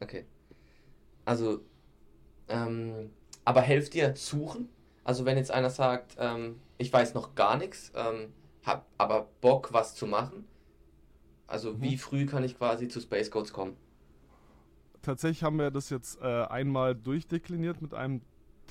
[0.01, 0.25] Okay.
[1.27, 1.61] Also,
[2.49, 3.11] ähm,
[3.45, 4.71] aber helft dir suchen?
[5.05, 8.33] Also wenn jetzt einer sagt, ähm, ich weiß noch gar nichts, ähm,
[8.65, 10.47] hab aber Bock, was zu machen.
[11.47, 11.83] Also mhm.
[11.83, 13.77] wie früh kann ich quasi zu Space Codes kommen?
[15.03, 18.21] Tatsächlich haben wir das jetzt äh, einmal durchdekliniert mit einem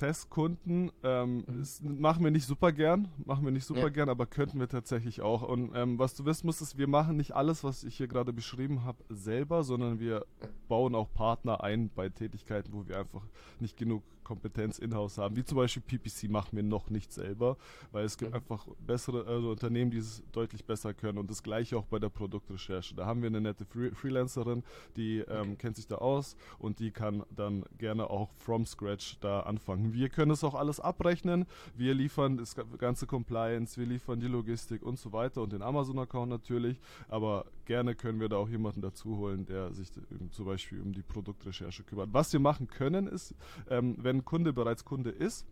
[0.00, 0.90] Testkunden.
[1.02, 2.00] Ähm, mhm.
[2.00, 3.88] machen wir nicht super gern, machen wir nicht super ja.
[3.90, 5.42] gern, aber könnten wir tatsächlich auch.
[5.42, 8.32] Und ähm, was du wissen musst, ist, wir machen nicht alles, was ich hier gerade
[8.32, 10.24] beschrieben habe, selber, sondern wir
[10.68, 13.22] bauen auch Partner ein bei Tätigkeiten, wo wir einfach
[13.60, 15.34] nicht genug Kompetenz in-house haben.
[15.34, 17.56] Wie zum Beispiel PPC machen wir noch nicht selber,
[17.90, 21.18] weil es gibt einfach bessere also Unternehmen, die es deutlich besser können.
[21.18, 22.94] Und das gleiche auch bei der Produktrecherche.
[22.94, 24.62] Da haben wir eine nette Free Freelancerin,
[24.96, 29.40] die ähm, kennt sich da aus und die kann dann gerne auch from scratch da
[29.40, 29.94] anfangen.
[29.94, 31.44] Wir können es auch alles abrechnen.
[31.74, 36.30] Wir liefern das ganze Compliance, wir liefern die Logistik und so weiter und den Amazon-Account
[36.30, 36.80] natürlich.
[37.08, 39.90] Aber gerne können wir da auch jemanden dazu holen, der sich
[40.30, 42.10] zum Beispiel um die Produktrecherche kümmert.
[42.12, 43.34] Was wir machen können, ist,
[43.68, 45.46] ähm, wenn ein Kunde bereits Kunde ist,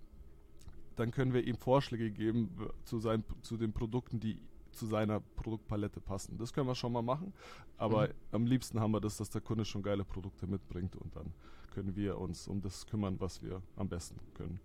[0.97, 4.41] dann können wir ihm Vorschläge geben zu, seinen, zu den Produkten, die
[4.73, 6.39] zu seiner Produktpalette passen.
[6.39, 7.33] Das können wir schon mal machen,
[7.77, 8.15] aber mhm.
[8.33, 11.33] am liebsten haben wir das, dass der Kunde schon geile Produkte mitbringt und dann
[11.73, 14.61] können wir uns um das kümmern, was wir am besten können.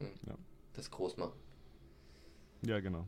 [0.00, 0.06] Mhm.
[0.26, 0.34] Ja.
[0.74, 1.38] Das groß machen.
[2.64, 3.06] Ja, genau.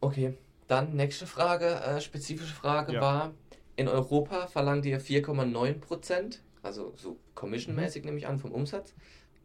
[0.00, 3.00] Okay, dann nächste Frage, äh, spezifische Frage ja.
[3.00, 3.34] war,
[3.76, 8.06] in Europa verlangt ihr 4,9 Prozent also so commissionmäßig mhm.
[8.06, 8.94] nehme ich an vom Umsatz.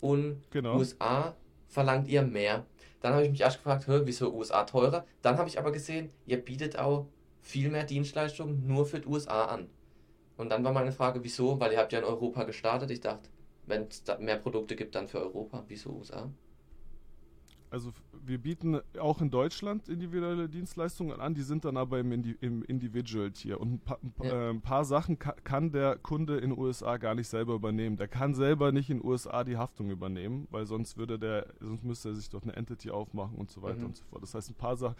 [0.01, 0.77] Und genau.
[0.77, 1.35] USA
[1.67, 2.65] verlangt ihr mehr.
[3.01, 5.05] Dann habe ich mich erst gefragt, wieso USA teurer?
[5.21, 7.07] Dann habe ich aber gesehen, ihr bietet auch
[7.41, 9.69] viel mehr Dienstleistungen nur für die USA an.
[10.37, 11.59] Und dann war meine Frage, wieso?
[11.59, 12.91] Weil ihr habt ja in Europa gestartet.
[12.91, 13.29] Ich dachte,
[13.65, 15.63] wenn es mehr Produkte gibt, dann für Europa.
[15.67, 16.29] Wieso USA?
[17.69, 17.91] Also
[18.25, 22.63] wir bieten auch in Deutschland individuelle Dienstleistungen an, die sind dann aber im, Indi im
[22.63, 23.59] Individual-Tier.
[23.59, 24.47] Und ein paar, ja.
[24.47, 27.97] äh, ein paar Sachen ka kann der Kunde in den USA gar nicht selber übernehmen.
[27.97, 31.83] Der kann selber nicht in den USA die Haftung übernehmen, weil sonst würde der, sonst
[31.83, 33.85] müsste er sich doch eine Entity aufmachen und so weiter mhm.
[33.85, 34.23] und so fort.
[34.23, 34.95] Das heißt, ein paar Sachen,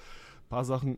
[0.49, 0.97] paar Sachen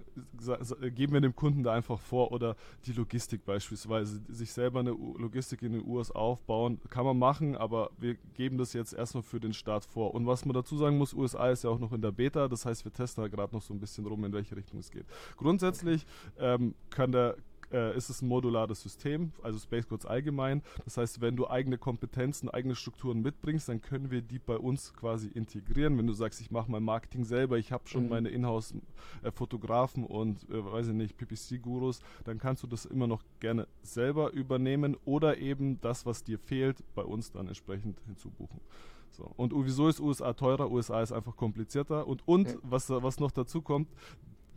[0.95, 5.61] geben wir dem Kunden da einfach vor oder die Logistik beispielsweise, sich selber eine Logistik
[5.61, 9.53] in den USA aufbauen, kann man machen, aber wir geben das jetzt erstmal für den
[9.53, 10.13] Start vor.
[10.13, 12.65] Und was man dazu sagen muss, USA ist ja auch noch in der Beta, das
[12.65, 15.05] heißt, wir testen da gerade noch so ein bisschen rum, in welche Richtung es geht.
[15.37, 16.05] Grundsätzlich
[16.39, 17.35] ähm, kann der
[17.71, 20.62] äh, ist es ein modulares System, also Space Codes allgemein.
[20.84, 24.93] Das heißt, wenn du eigene Kompetenzen, eigene Strukturen mitbringst, dann können wir die bei uns
[24.93, 25.97] quasi integrieren.
[25.97, 28.10] Wenn du sagst, ich mache mein Marketing selber, ich habe schon mhm.
[28.10, 33.67] meine Inhouse-Fotografen und, äh, weiß ich nicht, PPC-Gurus, dann kannst du das immer noch gerne
[33.84, 38.60] selber übernehmen oder eben das, was dir fehlt, bei uns dann entsprechend hinzubuchen.
[39.12, 39.29] So.
[39.36, 40.71] Und wieso ist USA teurer?
[40.71, 42.07] USA ist einfach komplizierter.
[42.07, 42.55] Und, und ja.
[42.63, 43.89] was, was noch dazu kommt,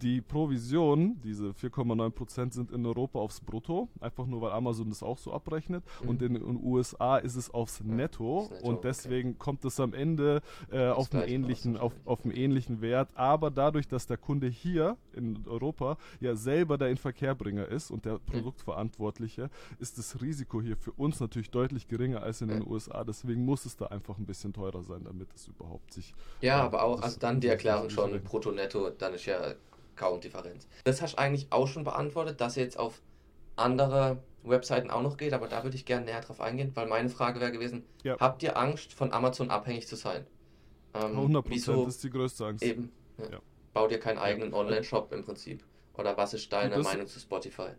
[0.02, 5.18] die Provision, diese 4,9% sind in Europa aufs Brutto, einfach nur weil Amazon das auch
[5.18, 5.84] so abrechnet.
[6.02, 6.08] Mhm.
[6.08, 9.38] Und in den USA ist es aufs Netto, Netto und deswegen okay.
[9.38, 13.08] kommt es am Ende äh, auf, einen ähnlichen, auf, auf einen ähnlichen Wert.
[13.14, 18.18] Aber dadurch, dass der Kunde hier in Europa ja selber der Inverkehrbringer ist und der
[18.18, 23.04] Produktverantwortliche, ist das Risiko hier für uns natürlich deutlich geringer als in den USA.
[23.04, 26.14] Deswegen muss es da einfach ein bisschen teurer sein, damit es überhaupt sich.
[26.40, 29.54] Ja, äh, aber auch also dann die Erklärung schon Brutto-Netto, dann ist ja
[29.96, 30.66] kaum Differenz.
[30.84, 33.00] Das hast du eigentlich auch schon beantwortet, dass ihr jetzt auf
[33.56, 37.08] andere Webseiten auch noch geht, aber da würde ich gerne näher drauf eingehen, weil meine
[37.08, 38.16] Frage wäre gewesen, ja.
[38.18, 40.26] habt ihr Angst, von Amazon abhängig zu sein?
[40.94, 42.62] Ähm, 100% wieso ist die größte Angst.
[42.62, 42.92] Eben.
[43.18, 43.30] Ja.
[43.32, 43.38] Ja.
[43.72, 45.64] Baut ihr keinen eigenen Online-Shop im Prinzip?
[45.96, 47.70] Oder was ist deine Meinung zu Spotify?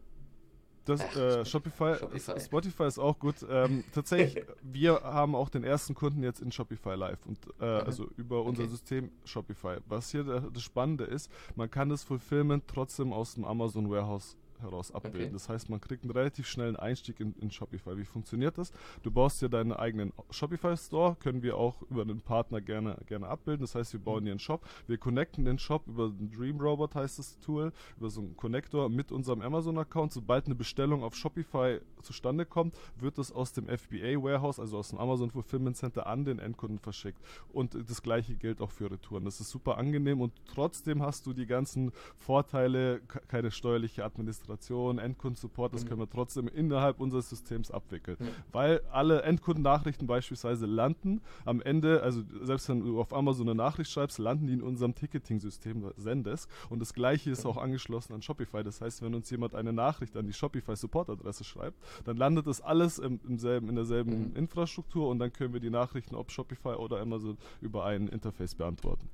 [0.86, 3.36] Das, Ach, äh, Shopify, Shopify, Spotify ist auch gut.
[3.50, 7.86] Ähm, tatsächlich, wir haben auch den ersten Kunden jetzt in Shopify Live und äh, mhm.
[7.88, 8.72] also über unser okay.
[8.72, 9.78] System Shopify.
[9.88, 14.92] Was hier das Spannende ist, man kann das Fulfillment trotzdem aus dem Amazon Warehouse heraus
[14.92, 15.22] abbilden.
[15.22, 15.34] Okay.
[15.34, 17.98] Das heißt, man kriegt einen relativ schnellen Einstieg in, in, Shopify.
[17.98, 18.72] Wie funktioniert das?
[19.04, 23.28] Du baust dir deinen eigenen Shopify Store, können wir auch über einen Partner gerne, gerne
[23.28, 23.62] abbilden.
[23.62, 24.26] Das heißt, wir bauen mhm.
[24.26, 28.10] dir einen Shop, wir connecten den Shop über den Dream Robot heißt das Tool, über
[28.10, 30.14] so einen Connector mit unserem Amazon Account.
[30.14, 34.90] Sobald eine Bestellung auf Shopify zustande kommt, wird das aus dem FBA Warehouse, also aus
[34.90, 37.20] dem Amazon Fulfillment Center an den Endkunden verschickt.
[37.52, 39.26] Und das gleiche gilt auch für Retouren.
[39.26, 45.00] Das ist super angenehm und trotzdem hast du die ganzen Vorteile, keine steuerliche Administration Administration,
[45.00, 45.90] Endkundensupport, das mhm.
[45.90, 48.18] können wir trotzdem innerhalb unseres Systems abwickeln.
[48.52, 53.92] Weil alle Endkundennachrichten beispielsweise landen am Ende, also selbst wenn du auf Amazon eine Nachricht
[53.92, 58.64] schreibst, landen die in unserem Ticketing-System Zendesk und das gleiche ist auch angeschlossen an Shopify.
[58.64, 62.62] Das heißt, wenn uns jemand eine Nachricht an die Shopify Support-Adresse schreibt, dann landet das
[62.62, 64.36] alles im, im selben, in derselben mhm.
[64.36, 69.10] Infrastruktur und dann können wir die Nachrichten, ob Shopify oder Amazon, über ein Interface beantworten.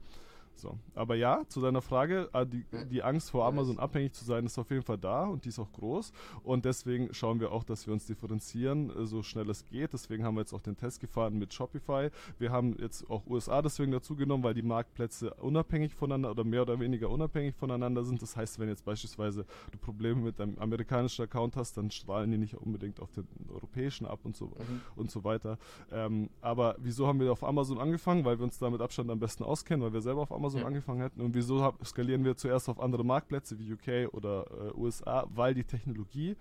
[0.55, 0.77] So.
[0.93, 4.57] Aber ja, zu deiner Frage, äh, die, die Angst vor Amazon abhängig zu sein, ist
[4.59, 6.11] auf jeden Fall da und die ist auch groß.
[6.43, 9.93] Und deswegen schauen wir auch, dass wir uns differenzieren, äh, so schnell es geht.
[9.93, 12.09] Deswegen haben wir jetzt auch den Test gefahren mit Shopify.
[12.37, 16.61] Wir haben jetzt auch USA deswegen dazu genommen, weil die Marktplätze unabhängig voneinander oder mehr
[16.61, 18.21] oder weniger unabhängig voneinander sind.
[18.21, 22.37] Das heißt, wenn jetzt beispielsweise du Probleme mit deinem amerikanischen Account hast, dann strahlen die
[22.37, 24.81] nicht unbedingt auf den europäischen ab und so, mhm.
[24.95, 25.57] und so weiter.
[25.91, 28.25] Ähm, aber wieso haben wir auf Amazon angefangen?
[28.25, 30.61] Weil wir uns da mit Abstand am besten auskennen, weil wir selber auf Amazon Amazon
[30.61, 30.67] ja.
[30.67, 31.21] angefangen hätten.
[31.21, 35.25] Und wieso hab, skalieren wir zuerst auf andere Marktplätze wie UK oder äh, USA?
[35.29, 36.35] Weil die Technologie,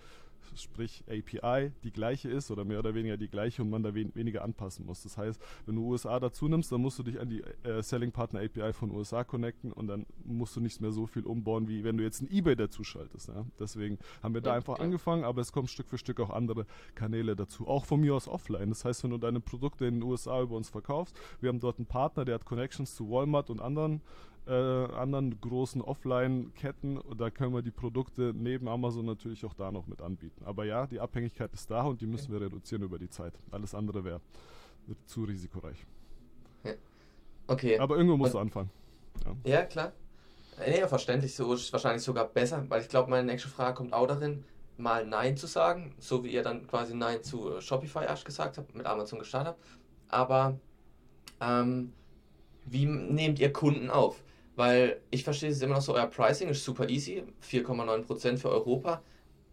[0.55, 4.15] sprich API, die gleiche ist oder mehr oder weniger die gleiche und man da wen,
[4.15, 5.03] weniger anpassen muss.
[5.03, 8.13] Das heißt, wenn du USA dazu nimmst, dann musst du dich an die äh, Selling
[8.13, 11.85] Partner API von USA connecten und dann musst du nicht mehr so viel umbauen, wie
[11.85, 13.29] wenn du jetzt ein eBay dazu schaltest.
[13.29, 13.45] Ja?
[13.59, 14.85] Deswegen haben wir da einfach ja.
[14.85, 17.67] angefangen, aber es kommen Stück für Stück auch andere Kanäle dazu.
[17.67, 18.69] Auch von mir aus offline.
[18.71, 21.79] Das heißt, wenn du deine Produkte in den USA über uns verkaufst, wir haben dort
[21.79, 24.01] einen Partner, der hat Connections zu Walmart und anderen
[24.47, 27.01] äh, anderen großen Offline-Ketten.
[27.17, 30.45] Da können wir die Produkte neben Amazon natürlich auch da noch mit anbieten.
[30.45, 33.35] Aber ja, die Abhängigkeit ist da und die müssen wir reduzieren über die Zeit.
[33.51, 34.21] Alles andere wäre
[35.07, 35.87] zu risikoreich.
[36.65, 36.73] Ja.
[37.47, 37.79] Okay.
[37.79, 38.71] Aber irgendwo musst und, du anfangen.
[39.45, 39.93] Ja, ja klar.
[40.67, 44.07] Nee, verständlich, so ist wahrscheinlich sogar besser, weil ich glaube, meine nächste Frage kommt auch
[44.07, 44.45] darin,
[44.77, 48.75] mal Nein zu sagen, so wie ihr dann quasi Nein zu Shopify erst gesagt habt,
[48.75, 49.65] mit Amazon gestartet habt.
[50.09, 50.59] Aber
[51.41, 51.93] ähm,
[52.71, 54.23] wie nehmt ihr Kunden auf?
[54.57, 59.03] Weil ich verstehe es immer noch so, euer Pricing ist super easy, 4,9% für Europa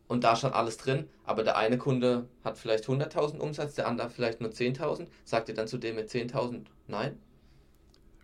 [0.08, 4.10] und da stand alles drin, aber der eine Kunde hat vielleicht 100.000 Umsatz, der andere
[4.10, 5.08] vielleicht nur 10.000.
[5.26, 7.18] Sagt ihr dann zu dem mit 10.000 nein?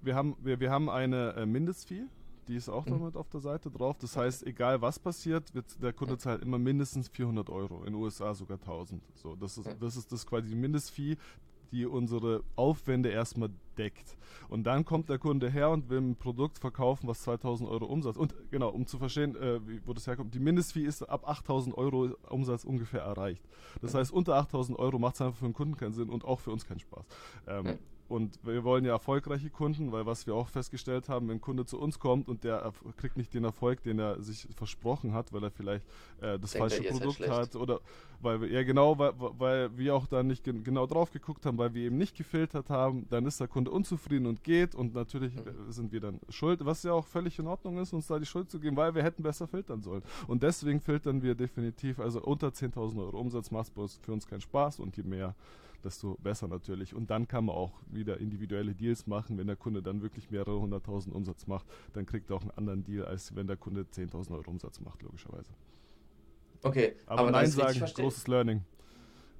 [0.01, 2.03] Wir haben, wir, wir haben eine äh, Mindestfee,
[2.47, 2.91] die ist auch mhm.
[2.91, 3.97] damit auf der Seite drauf.
[3.99, 7.95] Das heißt, egal was passiert, wird der Kunde zahlt immer mindestens 400 Euro, in den
[7.95, 9.01] USA sogar 1000.
[9.15, 11.17] So, das ist, das ist das quasi die Mindestfee
[11.73, 14.15] die unsere Aufwände erstmal deckt.
[14.47, 18.17] Und dann kommt der Kunde her und will ein Produkt verkaufen, was 2000 Euro Umsatz.
[18.17, 22.15] Und genau, um zu verstehen, äh, wo das herkommt, die Mindestfee ist ab 8000 Euro
[22.29, 23.43] Umsatz ungefähr erreicht.
[23.81, 26.39] Das heißt, unter 8000 Euro macht es einfach für den Kunden keinen Sinn und auch
[26.39, 27.05] für uns keinen Spaß.
[27.47, 27.79] Ähm,
[28.13, 31.65] und wir wollen ja erfolgreiche Kunden, weil was wir auch festgestellt haben, wenn ein Kunde
[31.65, 35.43] zu uns kommt und der kriegt nicht den Erfolg, den er sich versprochen hat, weil
[35.43, 35.83] er vielleicht
[36.21, 37.81] äh, das Denkt falsche Produkt hat oder
[38.21, 41.57] weil wir, ja genau, weil, weil wir auch da nicht gen genau drauf geguckt haben,
[41.57, 45.33] weil wir eben nicht gefiltert haben, dann ist der Kunde unzufrieden und geht und natürlich
[45.33, 45.71] mhm.
[45.71, 48.51] sind wir dann schuld, was ja auch völlig in Ordnung ist, uns da die Schuld
[48.51, 50.03] zu geben, weil wir hätten besser filtern sollen.
[50.27, 54.41] Und deswegen filtern wir definitiv, also unter 10.000 Euro Umsatz macht es für uns keinen
[54.41, 55.33] Spaß und je mehr
[55.83, 56.93] desto besser natürlich.
[56.93, 59.37] Und dann kann man auch wieder individuelle Deals machen.
[59.37, 62.83] Wenn der Kunde dann wirklich mehrere hunderttausend Umsatz macht, dann kriegt er auch einen anderen
[62.83, 65.51] Deal, als wenn der Kunde 10.000 Euro Umsatz macht, logischerweise.
[66.63, 68.63] Okay, aber, aber Nein sagen, großes Learning.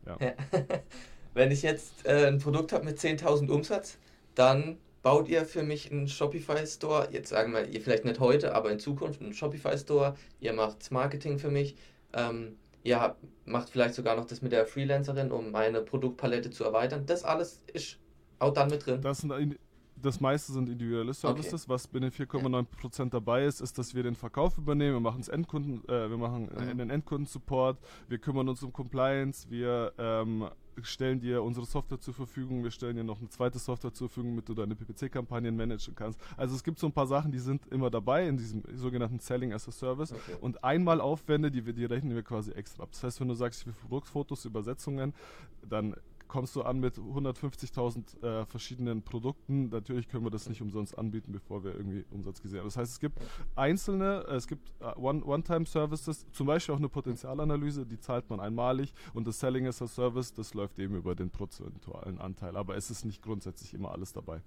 [0.06, 0.18] Ja.
[1.34, 3.98] wenn ich jetzt äh, ein Produkt habe mit 10.000 Umsatz,
[4.36, 8.56] dann baut ihr für mich einen Shopify Store, jetzt sagen wir, ihr vielleicht nicht heute,
[8.56, 11.76] aber in Zukunft einen Shopify Store, ihr macht Marketing für mich.
[12.14, 13.16] Ähm, ihr
[13.46, 17.06] macht vielleicht sogar noch das mit der Freelancerin, um meine Produktpalette zu erweitern.
[17.06, 18.00] Das alles ist
[18.40, 19.02] auch dann mit drin.
[19.02, 19.58] Das, sind,
[19.96, 21.64] das meiste sind individuelle Services.
[21.64, 21.74] Okay.
[21.74, 24.96] Was bei den 4,9% dabei ist, ist, dass wir den Verkauf übernehmen.
[24.96, 26.78] Wir machen es Endkunden, äh, wir machen mhm.
[26.78, 27.78] den Endkundensupport,
[28.10, 30.50] wir kümmern uns um Compliance, wir ähm,
[30.82, 34.32] stellen dir unsere Software zur Verfügung, wir stellen dir noch eine zweite Software zur Verfügung,
[34.32, 36.20] damit du deine PPC-Kampagnen managen kannst.
[36.38, 39.54] Also es gibt so ein paar Sachen, die sind immer dabei in diesem sogenannten Selling
[39.54, 40.12] as a Service.
[40.12, 40.36] Okay.
[40.42, 42.90] Und einmal Aufwände, die, wir, die rechnen wir quasi extra ab.
[42.92, 45.14] Das heißt, wenn du sagst, ich will Produktfotos, Übersetzungen,
[45.70, 45.96] dann
[46.28, 49.70] kommst du an mit 150.000 äh, verschiedenen Produkten.
[49.70, 52.68] Natürlich können wir das nicht umsonst anbieten, bevor wir irgendwie Umsatz gesehen haben.
[52.68, 53.20] Das heißt, es gibt
[53.56, 58.94] einzelne, äh, es gibt uh, One-Time-Services, zum Beispiel auch eine Potenzialanalyse, die zahlt man einmalig
[59.14, 62.58] und das Selling as a Service, das läuft eben über den prozentualen Anteil.
[62.58, 64.42] Aber es ist nicht grundsätzlich immer alles dabei.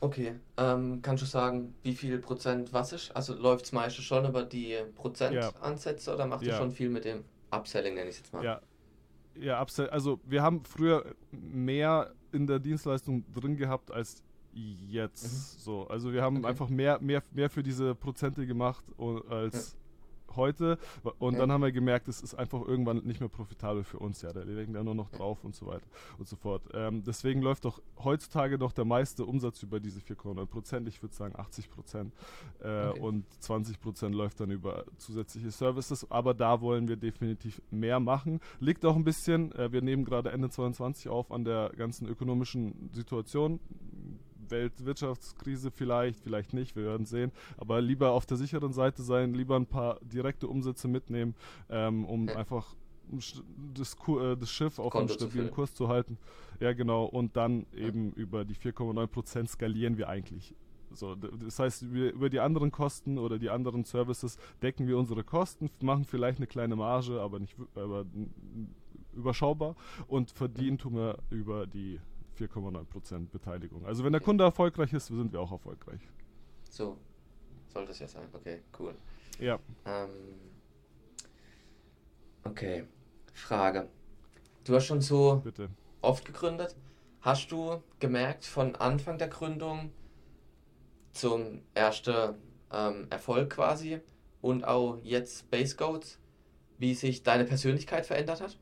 [0.00, 3.16] Okay, ähm, kannst du sagen, wie viel Prozent was ist?
[3.16, 6.14] Also läuft es meistens schon über die Prozentansätze ja.
[6.14, 6.58] oder macht ja.
[6.58, 8.44] schon viel mit dem Upselling, nenne ich es jetzt mal?
[8.44, 8.60] Ja,
[9.40, 14.22] ja, also wir haben früher mehr in der Dienstleistung drin gehabt als
[14.52, 15.24] jetzt.
[15.24, 15.60] Mhm.
[15.60, 16.46] So, also wir haben okay.
[16.46, 18.84] einfach mehr, mehr, mehr für diese Prozente gemacht
[19.28, 19.76] als
[20.34, 20.78] heute.
[21.18, 24.22] Und dann haben wir gemerkt, es ist einfach irgendwann nicht mehr profitabel für uns.
[24.22, 25.86] Ja, da legen wir nur noch drauf und so weiter
[26.18, 26.62] und so fort.
[26.74, 30.88] Ähm, deswegen läuft doch heutzutage doch der meiste Umsatz über diese 4,9 Prozent.
[30.88, 32.14] Ich würde sagen 80 Prozent.
[32.60, 33.00] Äh, okay.
[33.00, 36.10] Und 20 Prozent läuft dann über zusätzliche Services.
[36.10, 38.40] Aber da wollen wir definitiv mehr machen.
[38.60, 42.90] Liegt auch ein bisschen, äh, wir nehmen gerade Ende 22 auf an der ganzen ökonomischen
[42.92, 43.60] Situation
[44.50, 47.32] Weltwirtschaftskrise vielleicht, vielleicht nicht, wir werden sehen.
[47.56, 51.34] Aber lieber auf der sicheren Seite sein, lieber ein paar direkte Umsätze mitnehmen,
[51.70, 52.36] ähm, um ja.
[52.36, 52.74] einfach
[53.10, 56.18] das, äh, das, Schiff auf einem stabilen Kurs zu halten.
[56.60, 57.04] Ja, genau.
[57.04, 57.88] Und dann ja.
[57.88, 60.54] eben über die 4,9 Prozent skalieren wir eigentlich
[60.92, 65.24] So, das heißt, wir, über die anderen Kosten oder die anderen Services decken wir unsere
[65.24, 68.06] Kosten, machen vielleicht eine kleine Marge, aber nicht aber
[69.12, 72.00] überschaubar und verdienen tun wir über die
[72.36, 73.84] 4,9% Beteiligung.
[73.86, 76.00] Also wenn der Kunde erfolgreich ist, sind wir auch erfolgreich.
[76.70, 76.98] So,
[77.68, 78.28] soll das ja sein.
[78.32, 78.94] Okay, cool.
[79.38, 79.58] Ja.
[79.84, 80.10] Ähm,
[82.44, 82.84] okay,
[83.32, 83.88] Frage.
[84.64, 85.70] Du hast schon so Bitte.
[86.00, 86.76] oft gegründet.
[87.20, 89.92] Hast du gemerkt von Anfang der Gründung
[91.12, 92.34] zum ersten
[92.72, 94.00] ähm, Erfolg quasi
[94.42, 96.18] und auch jetzt Space Goats,
[96.78, 98.58] wie sich deine Persönlichkeit verändert hat?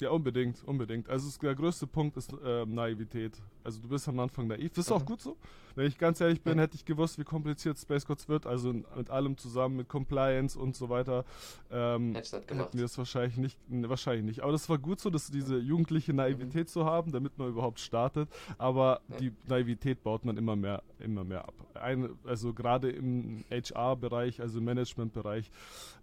[0.00, 1.08] Ja, unbedingt, unbedingt.
[1.08, 3.32] Also der größte Punkt ist äh, Naivität.
[3.64, 4.72] Also du bist am Anfang naiv.
[4.74, 5.36] Das ist auch gut so.
[5.76, 9.10] Wenn ich ganz ehrlich bin, hätte ich gewusst, wie kompliziert Space Codes wird, also mit
[9.10, 11.26] allem zusammen, mit Compliance und so weiter,
[11.70, 14.40] ähm, hätten wir es wahrscheinlich nicht, ne, wahrscheinlich nicht.
[14.40, 16.70] Aber das war gut so, dass diese jugendliche Naivität mhm.
[16.70, 18.30] zu haben, damit man überhaupt startet.
[18.56, 19.16] Aber ja.
[19.18, 21.54] die Naivität baut man immer mehr, immer mehr ab.
[21.74, 25.50] Ein, also gerade im HR-Bereich, also im Management-Bereich,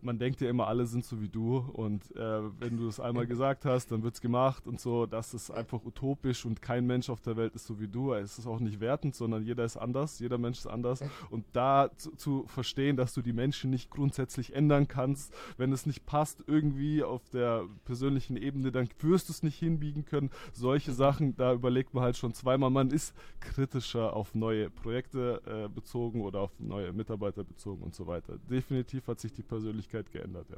[0.03, 3.25] man denkt ja immer, alle sind so wie du und äh, wenn du es einmal
[3.33, 5.07] gesagt hast, dann wird es gemacht und so.
[5.07, 8.13] Das ist einfach utopisch und kein Mensch auf der Welt ist so wie du.
[8.13, 11.03] Es ist auch nicht wertend, sondern jeder ist anders, jeder Mensch ist anders.
[11.29, 15.85] Und da zu, zu, verstehen, dass du die Menschen nicht grundsätzlich ändern kannst, wenn es
[15.85, 20.29] nicht passt irgendwie auf der persönlichen Ebene, dann wirst du es nicht hinbiegen können.
[20.51, 22.69] Solche Sachen, da überlegt man halt schon zweimal.
[22.69, 28.07] Man ist kritischer auf neue Projekte äh, bezogen oder auf neue Mitarbeiter bezogen und so
[28.07, 28.37] weiter.
[28.49, 30.57] Definitiv hat sich die Persönlichkeit geändert, ja.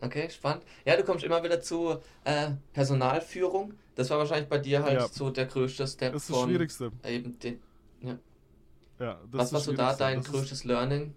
[0.00, 0.62] Okay, spannend.
[0.84, 3.74] Ja, du kommst immer wieder zu äh, Personalführung.
[3.96, 5.08] Das war wahrscheinlich bei dir halt ja.
[5.08, 6.12] so der größte Step.
[6.12, 6.92] Das ist das Schwierigste.
[7.04, 7.60] Eben den,
[8.00, 8.18] ja.
[9.00, 11.14] Ja, Was war so da dein das größtes Learning?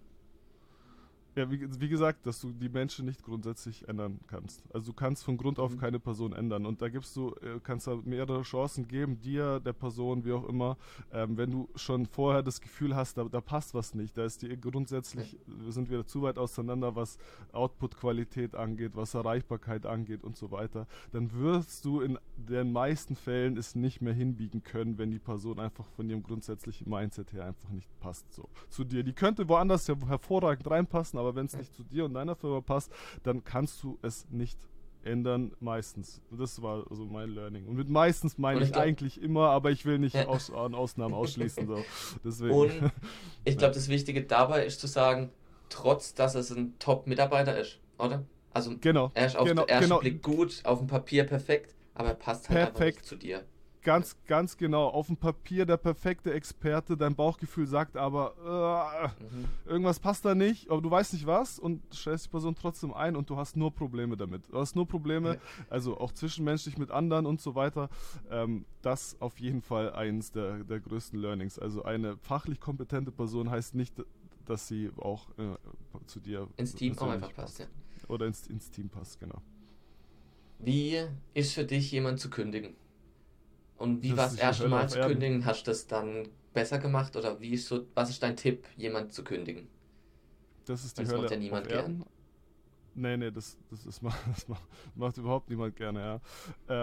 [1.35, 4.63] Ja, wie, wie, gesagt, dass du die Menschen nicht grundsätzlich ändern kannst.
[4.73, 5.79] Also du kannst von Grund auf mhm.
[5.79, 6.65] keine Person ändern.
[6.65, 10.47] Und da gibst du, äh, kannst da mehrere Chancen geben, dir, der Person, wie auch
[10.49, 10.77] immer,
[11.13, 14.41] ähm, wenn du schon vorher das Gefühl hast, da, da passt was nicht, da ist
[14.41, 17.17] die grundsätzlich, wir sind wieder zu weit auseinander, was
[17.53, 23.55] Output-Qualität angeht, was Erreichbarkeit angeht und so weiter, dann wirst du in den meisten Fällen
[23.55, 27.69] es nicht mehr hinbiegen können, wenn die Person einfach von ihrem grundsätzlichen Mindset her einfach
[27.69, 29.03] nicht passt so zu dir.
[29.03, 32.61] Die könnte woanders ja hervorragend reinpassen, aber wenn es nicht zu dir und deiner Firma
[32.61, 32.91] passt,
[33.23, 34.57] dann kannst du es nicht
[35.03, 36.21] ändern, meistens.
[36.31, 37.67] Das war so mein Learning.
[37.67, 40.27] Und mit meistens meine ich, ich glaub, eigentlich immer, aber ich will nicht ja.
[40.27, 41.67] aus, an Ausnahmen ausschließen.
[41.67, 41.83] So.
[42.23, 42.53] Deswegen.
[42.53, 42.71] Und
[43.43, 45.31] ich glaube, das Wichtige dabei ist zu sagen,
[45.69, 48.25] trotz dass es ein Top-Mitarbeiter ist, oder?
[48.53, 49.99] Also genau, er ist auf genau, den ersten genau.
[49.99, 52.75] Blick gut, auf dem Papier perfekt, aber er passt halt perfekt.
[52.75, 53.45] einfach nicht zu dir.
[53.83, 54.89] Ganz, ganz genau.
[54.89, 56.95] Auf dem Papier der perfekte Experte.
[56.95, 59.45] Dein Bauchgefühl sagt aber, äh, mhm.
[59.65, 63.15] irgendwas passt da nicht, aber du weißt nicht was und stellst die Person trotzdem ein
[63.15, 64.43] und du hast nur Probleme damit.
[64.51, 65.39] Du hast nur Probleme,
[65.69, 67.89] also auch zwischenmenschlich mit anderen und so weiter.
[68.29, 71.57] Ähm, das auf jeden Fall eins der, der größten Learnings.
[71.57, 73.95] Also eine fachlich kompetente Person heißt nicht,
[74.45, 75.55] dass sie auch äh,
[76.05, 77.59] zu dir ins Team auch einfach passt.
[77.59, 77.65] Ja.
[78.09, 79.41] Oder ins, ins Team passt, genau.
[80.59, 80.99] Wie
[81.33, 82.75] ist für dich jemand zu kündigen?
[83.81, 85.43] Und wie war es erste Mal zu kündigen?
[85.45, 89.11] Hast du das dann besser gemacht oder wie ist so, was ist dein Tipp, jemand
[89.11, 89.67] zu kündigen?
[90.65, 92.05] Das ist die das Hölle macht ja niemand gern.
[92.93, 94.63] Nee, nee, das, das, ist, das macht,
[94.95, 96.21] macht überhaupt niemand gerne, ja.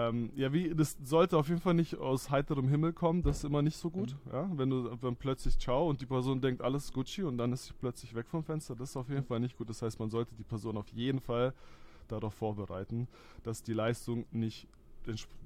[0.09, 3.43] Ähm, ja, wie, das sollte auf jeden Fall nicht aus heiterem Himmel kommen, das ist
[3.45, 4.31] immer nicht so gut, mhm.
[4.33, 4.49] ja.
[4.53, 7.73] Wenn du wenn plötzlich ciao und die Person denkt, alles Gucci und dann ist sie
[7.79, 9.27] plötzlich weg vom Fenster, das ist auf jeden mhm.
[9.27, 9.69] Fall nicht gut.
[9.69, 11.53] Das heißt, man sollte die Person auf jeden Fall
[12.09, 13.07] darauf vorbereiten,
[13.43, 14.67] dass die Leistung nicht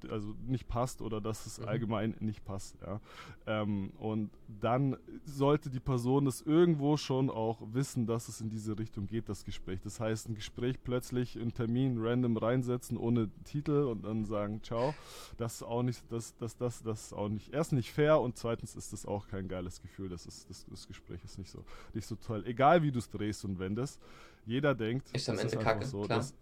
[0.10, 1.68] also nicht passt oder dass es mhm.
[1.68, 2.76] allgemein nicht passt.
[2.82, 3.00] Ja.
[3.46, 8.78] Ähm, und dann sollte die Person es irgendwo schon auch wissen, dass es in diese
[8.78, 9.80] Richtung geht, das Gespräch.
[9.82, 14.94] Das heißt, ein Gespräch plötzlich einen Termin random reinsetzen ohne Titel und dann sagen, ciao,
[15.38, 18.38] das ist auch nicht, das, das, das, das ist auch nicht, erst nicht fair und
[18.38, 20.10] zweitens ist das auch kein geiles Gefühl.
[20.10, 21.64] Das ist, das, das Gespräch ist nicht so,
[21.94, 22.44] nicht so toll.
[22.46, 24.00] Egal wie du es drehst und wendest,
[24.46, 26.20] jeder denkt, ist am Ende kacke, so, klar.
[26.20, 26.34] Dass,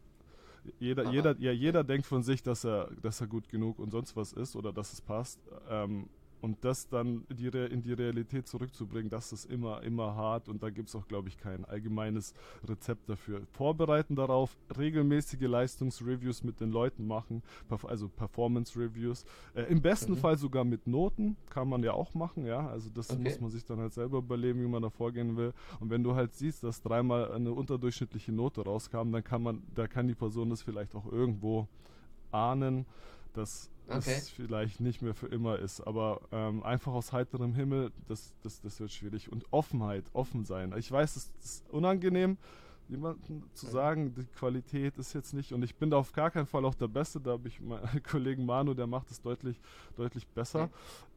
[0.80, 4.16] jeder, jeder, ja, jeder denkt von sich, dass er, dass er gut genug und sonst
[4.16, 5.40] was ist oder dass es passt.
[5.70, 6.08] Ähm,
[6.42, 10.70] und das dann die in die Realität zurückzubringen, das ist immer, immer hart und da
[10.70, 12.34] gibt es auch, glaube ich, kein allgemeines
[12.68, 13.42] Rezept dafür.
[13.52, 17.44] Vorbereiten darauf, regelmäßige Leistungsreviews mit den Leuten machen,
[17.84, 19.26] also Performance-Reviews.
[19.54, 20.18] Äh, Im besten mhm.
[20.18, 22.68] Fall sogar mit Noten, kann man ja auch machen, ja.
[22.68, 23.22] Also das okay.
[23.22, 25.54] muss man sich dann halt selber überlegen, wie man da vorgehen will.
[25.80, 29.88] Und wenn du halt siehst, dass dreimal eine unterdurchschnittliche Note rauskam, dann kann man, da
[29.88, 31.68] kann die Person das vielleicht auch irgendwo
[32.32, 32.86] ahnen,
[33.34, 34.14] dass okay.
[34.18, 35.82] es vielleicht nicht mehr für immer ist.
[35.82, 39.32] Aber ähm, einfach aus heiterem Himmel, das, das, das wird schwierig.
[39.32, 40.74] Und Offenheit, offen sein.
[40.78, 42.38] Ich weiß, es ist unangenehm,
[42.88, 45.54] jemandem zu sagen, die Qualität ist jetzt nicht.
[45.54, 47.20] Und ich bin da auf gar keinen Fall auch der Beste.
[47.20, 49.60] Da habe ich meinen Kollegen Manu, der macht es deutlich,
[49.96, 50.70] deutlich besser.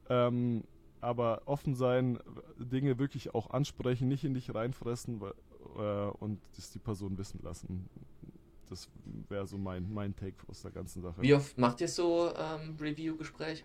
[0.04, 0.28] Okay.
[0.28, 0.64] Ähm,
[1.00, 2.18] aber offen sein,
[2.58, 5.20] Dinge wirklich auch ansprechen, nicht in dich reinfressen
[5.76, 7.88] äh, und das die Person wissen lassen.
[8.70, 8.88] Das
[9.28, 11.20] wäre so mein, mein Take aus der ganzen Sache.
[11.20, 13.64] Wie oft macht ihr so ähm, Review-Gespräche?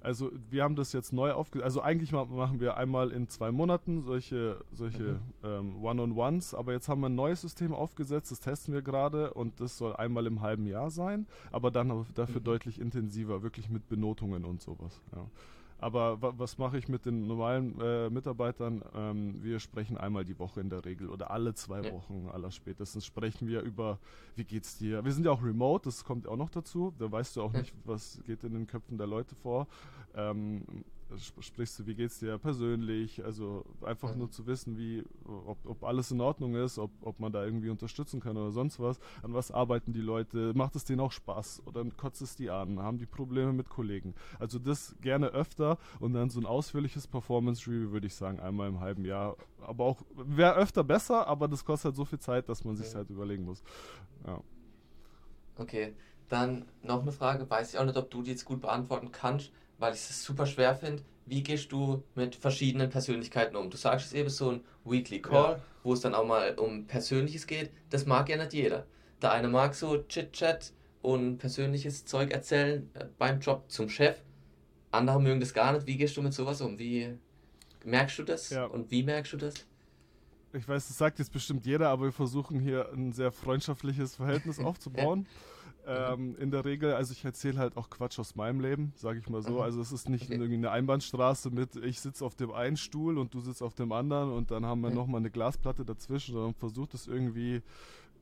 [0.00, 1.64] Also wir haben das jetzt neu aufgesetzt.
[1.64, 5.20] Also eigentlich machen wir einmal in zwei Monaten solche, solche mhm.
[5.44, 9.60] ähm, One-on-Ones, aber jetzt haben wir ein neues System aufgesetzt, das testen wir gerade und
[9.60, 12.44] das soll einmal im halben Jahr sein, aber dann dafür mhm.
[12.44, 15.00] deutlich intensiver, wirklich mit Benotungen und sowas.
[15.14, 15.26] Ja.
[15.82, 18.84] Aber was mache ich mit den normalen äh, Mitarbeitern?
[18.94, 21.92] Ähm, wir sprechen einmal die Woche in der Regel oder alle zwei ja.
[21.92, 23.98] Wochen, aller spätestens sprechen wir über,
[24.36, 25.04] wie geht's dir?
[25.04, 26.94] Wir sind ja auch remote, das kommt auch noch dazu.
[27.00, 27.58] Da weißt du auch ja.
[27.58, 29.66] nicht, was geht in den Köpfen der Leute vor.
[30.14, 30.62] Ähm,
[31.40, 33.24] sprichst du, wie geht's dir persönlich?
[33.24, 37.32] Also einfach nur zu wissen, wie, ob, ob alles in Ordnung ist, ob, ob man
[37.32, 38.98] da irgendwie unterstützen kann oder sonst was.
[39.22, 40.52] An was arbeiten die Leute?
[40.54, 41.62] Macht es denen auch Spaß?
[41.66, 42.78] Oder kotzt es die an?
[42.78, 44.14] Haben die Probleme mit Kollegen?
[44.38, 48.80] Also das gerne öfter und dann so ein ausführliches Performance-Review würde ich sagen, einmal im
[48.80, 49.36] halben Jahr.
[49.60, 52.94] Aber auch, wäre öfter besser, aber das kostet halt so viel Zeit, dass man sich
[52.94, 53.62] halt überlegen muss.
[54.26, 54.40] Ja.
[55.56, 55.94] Okay,
[56.28, 59.52] dann noch eine Frage, weiß ich auch nicht, ob du die jetzt gut beantworten kannst
[59.78, 61.02] weil ich es super schwer finde.
[61.26, 63.70] Wie gehst du mit verschiedenen Persönlichkeiten um?
[63.70, 65.60] Du sagst es eben so ein Weekly Call, ja.
[65.82, 67.70] wo es dann auch mal um Persönliches geht.
[67.90, 68.86] Das mag ja nicht jeder.
[69.20, 74.16] Der eine mag so Chit-Chat und persönliches Zeug erzählen äh, beim Job zum Chef.
[74.90, 75.86] Andere mögen das gar nicht.
[75.86, 76.78] Wie gehst du mit sowas um?
[76.78, 77.16] Wie
[77.84, 78.50] merkst du das?
[78.50, 78.66] Ja.
[78.66, 79.54] Und wie merkst du das?
[80.52, 84.58] Ich weiß, das sagt jetzt bestimmt jeder, aber wir versuchen hier ein sehr freundschaftliches Verhältnis
[84.64, 85.26] aufzubauen.
[85.86, 89.28] Ähm, in der Regel, also ich erzähle halt auch Quatsch aus meinem Leben, sage ich
[89.28, 89.60] mal so.
[89.60, 90.34] Also es ist nicht okay.
[90.34, 93.90] irgendwie eine Einbahnstraße mit, ich sitze auf dem einen Stuhl und du sitzt auf dem
[93.92, 94.96] anderen und dann haben wir okay.
[94.96, 97.62] nochmal eine Glasplatte dazwischen, sondern versucht es irgendwie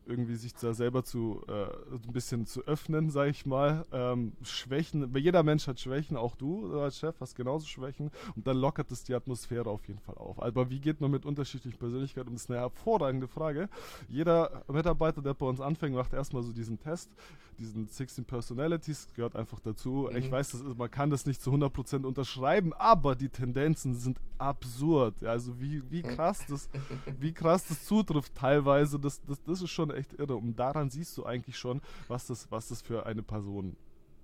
[0.06, 3.84] irgendwie sich da selber zu äh, ein bisschen zu öffnen, sage ich mal.
[3.92, 8.56] Ähm, Schwächen, jeder Mensch hat Schwächen, auch du als Chef hast genauso Schwächen und dann
[8.56, 10.42] lockert es die Atmosphäre auf jeden Fall auf.
[10.42, 12.34] Aber wie geht man mit unterschiedlichen Persönlichkeiten um?
[12.34, 13.68] Das ist eine hervorragende Frage.
[14.08, 17.10] Jeder Mitarbeiter, der bei uns anfängt, macht erstmal so diesen Test,
[17.58, 20.08] diesen 16 Personalities, gehört einfach dazu.
[20.10, 20.16] Mhm.
[20.16, 25.22] Ich weiß, ist, man kann das nicht zu 100% unterschreiben, aber die Tendenzen sind absurd.
[25.24, 26.68] Also wie, wie krass das,
[27.18, 30.36] wie krass das zutrifft teilweise, das, das, das ist schon echt irre.
[30.36, 33.76] Und daran siehst du eigentlich schon, was das, was das für eine Person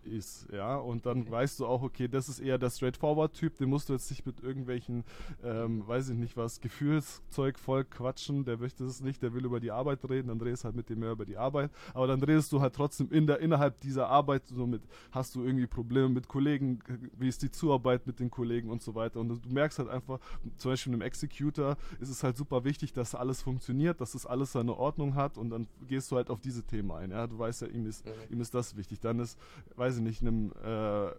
[0.06, 1.30] ist, ja, und dann okay.
[1.30, 4.42] weißt du auch, okay, das ist eher der Straightforward-Typ, den musst du jetzt nicht mit
[4.42, 5.04] irgendwelchen,
[5.42, 9.60] ähm, weiß ich nicht was, Gefühlszeug voll quatschen, der möchte es nicht, der will über
[9.60, 12.52] die Arbeit reden, dann redest halt mit dem mehr über die Arbeit, aber dann redest
[12.52, 16.28] du halt trotzdem in der, innerhalb dieser Arbeit so mit, hast du irgendwie Probleme mit
[16.28, 16.78] Kollegen,
[17.18, 19.20] wie ist die Zuarbeit mit den Kollegen und so weiter.
[19.20, 20.20] Und du merkst halt einfach,
[20.56, 24.52] zum Beispiel einem Executor ist es halt super wichtig, dass alles funktioniert, dass das alles
[24.52, 25.38] seine Ordnung hat.
[25.38, 28.04] Und dann gehst du halt auf diese Themen ein, ja, du weißt ja, ihm ist,
[28.04, 28.12] mhm.
[28.30, 29.38] ihm ist das wichtig, dann ist,
[29.76, 31.10] weiß weiß ich nicht, einem äh,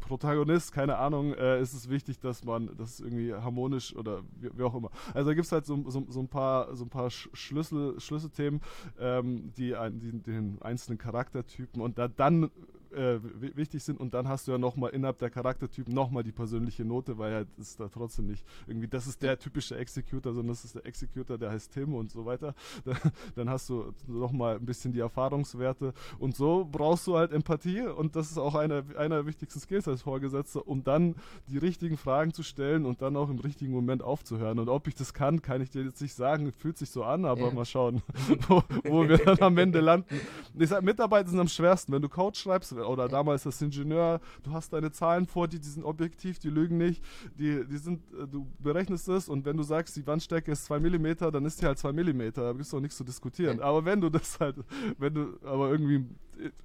[0.00, 4.62] Protagonist, keine Ahnung, äh, ist es wichtig, dass man das irgendwie harmonisch oder wie, wie
[4.62, 4.90] auch immer.
[5.14, 8.60] Also da gibt es halt so, so, so, ein paar, so ein paar Schlüssel, Schlüsselthemen,
[8.98, 12.50] ähm, die, die, den einzelnen Charaktertypen und da dann
[12.92, 13.20] äh,
[13.56, 17.18] wichtig sind und dann hast du ja nochmal innerhalb der Charaktertypen nochmal die persönliche Note,
[17.18, 20.74] weil halt ist da trotzdem nicht irgendwie, das ist der typische Executor, sondern das ist
[20.74, 22.54] der Executor, der heißt Tim und so weiter.
[23.34, 28.16] dann hast du nochmal ein bisschen die Erfahrungswerte und so brauchst du halt Empathie und
[28.16, 31.14] das ist auch einer, einer der wichtigsten Skills als Vorgesetzter, um dann
[31.48, 34.58] die richtigen Fragen zu stellen und dann auch im richtigen Moment aufzuhören.
[34.58, 37.24] Und ob ich das kann, kann ich dir jetzt nicht sagen, fühlt sich so an,
[37.24, 37.50] aber ja.
[37.52, 38.02] mal schauen,
[38.48, 40.06] wo, wo wir dann am Ende landen.
[40.58, 44.52] Ich sag, Mitarbeiter sind am schwersten, wenn du Code schreibst, oder damals das Ingenieur, du
[44.52, 47.02] hast deine Zahlen vor dir, die sind objektiv, die lügen nicht,
[47.38, 50.80] die, die sind, äh, du berechnest es und wenn du sagst, die Wandstärke ist 2
[50.80, 53.60] mm, dann ist die halt 2 mm, da gibt es auch nichts zu diskutieren.
[53.60, 54.56] Aber wenn du das halt,
[54.98, 56.06] wenn du aber irgendwie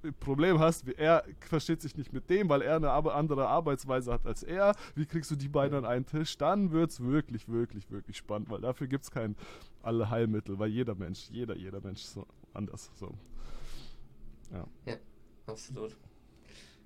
[0.04, 4.12] ein Problem hast, wie er versteht sich nicht mit dem, weil er eine andere Arbeitsweise
[4.12, 7.48] hat als er, wie kriegst du die beiden an einen Tisch, dann wird es wirklich,
[7.48, 9.36] wirklich, wirklich spannend, weil dafür gibt es kein
[9.82, 12.90] alle Heilmittel, weil jeder Mensch, jeder, jeder Mensch ist so anders.
[12.94, 13.14] So.
[14.52, 14.66] Ja.
[14.86, 14.96] ja,
[15.46, 15.96] absolut.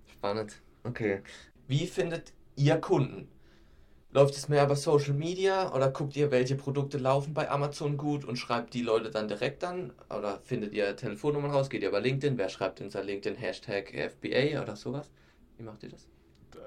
[0.06, 0.61] Spannend.
[0.84, 1.22] Okay.
[1.66, 3.28] Wie findet ihr Kunden?
[4.12, 8.24] Läuft es mehr über Social Media oder guckt ihr, welche Produkte laufen bei Amazon gut
[8.24, 9.92] und schreibt die Leute dann direkt an?
[10.08, 11.70] Oder findet ihr Telefonnummern raus?
[11.70, 12.36] Geht ihr über LinkedIn?
[12.36, 15.11] Wer schreibt in sein LinkedIn Hashtag FBA oder sowas?
[15.56, 16.08] Wie macht ihr das?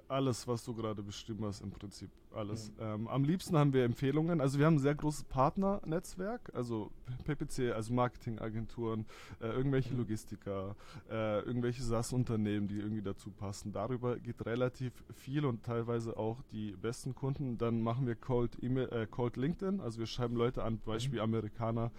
[0.07, 2.71] Alles, was du gerade beschrieben hast, im Prinzip alles.
[2.71, 2.75] Mhm.
[2.79, 4.41] Ähm, am liebsten haben wir Empfehlungen.
[4.41, 6.91] Also wir haben ein sehr großes Partnernetzwerk, also
[7.25, 9.05] PPC, also Marketingagenturen,
[9.41, 9.99] äh, irgendwelche mhm.
[9.99, 10.75] Logistiker,
[11.09, 13.71] äh, irgendwelche SaaS-Unternehmen, die irgendwie dazu passen.
[13.71, 17.57] Darüber geht relativ viel und teilweise auch die besten Kunden.
[17.57, 21.23] Dann machen wir Cold, e äh, Cold LinkedIn, also wir schreiben Leute an, Beispiel mhm.
[21.23, 21.91] Amerikaner,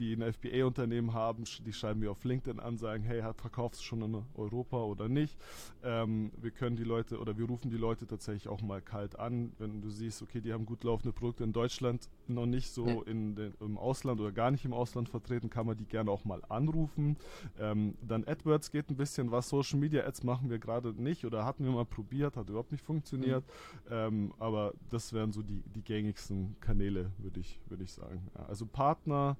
[0.00, 4.02] die ein FBA-Unternehmen haben, die schreiben wir auf LinkedIn an, sagen, hey, verkaufst du schon
[4.02, 5.36] in Europa oder nicht?
[5.84, 9.52] Ähm, wir können die Leute oder wir rufen die Leute tatsächlich auch mal kalt an,
[9.58, 13.34] wenn du siehst, okay, die haben gut laufende Produkte in Deutschland, noch nicht so in
[13.34, 16.42] den, im Ausland oder gar nicht im Ausland vertreten, kann man die gerne auch mal
[16.48, 17.16] anrufen.
[17.58, 21.44] Ähm, dann AdWords geht ein bisschen was, Social Media Ads machen wir gerade nicht oder
[21.44, 23.44] hatten wir mal probiert, hat überhaupt nicht funktioniert.
[23.84, 23.92] Mhm.
[23.92, 28.28] Ähm, aber das wären so die, die gängigsten Kanäle, würde ich, würd ich sagen.
[28.34, 29.36] Ja, also Partner,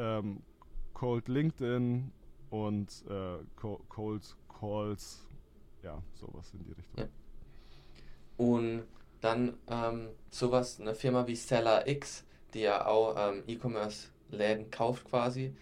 [0.00, 0.42] ähm,
[0.94, 2.10] Cold LinkedIn
[2.50, 5.26] und äh, Cold Calls,
[5.82, 6.98] ja, sowas in die Richtung.
[6.98, 7.08] Ja.
[8.36, 8.84] Und
[9.20, 12.24] dann ähm, sowas, eine Firma wie Seller X,
[12.54, 15.54] die ja auch ähm, E-Commerce-Läden kauft quasi.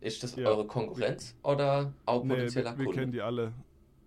[0.00, 0.48] Ist das ja.
[0.48, 3.52] eure Konkurrenz oder auch potenzieller nee, wir, wir kennen die alle.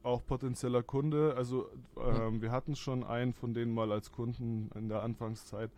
[0.03, 1.33] Auch potenzieller Kunde.
[1.35, 2.41] Also ähm, hm.
[2.41, 5.71] wir hatten schon einen von denen mal als Kunden in der Anfangszeit.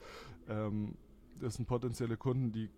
[0.50, 0.96] Ähm,
[1.40, 2.70] das sind potenzielle Kunden, die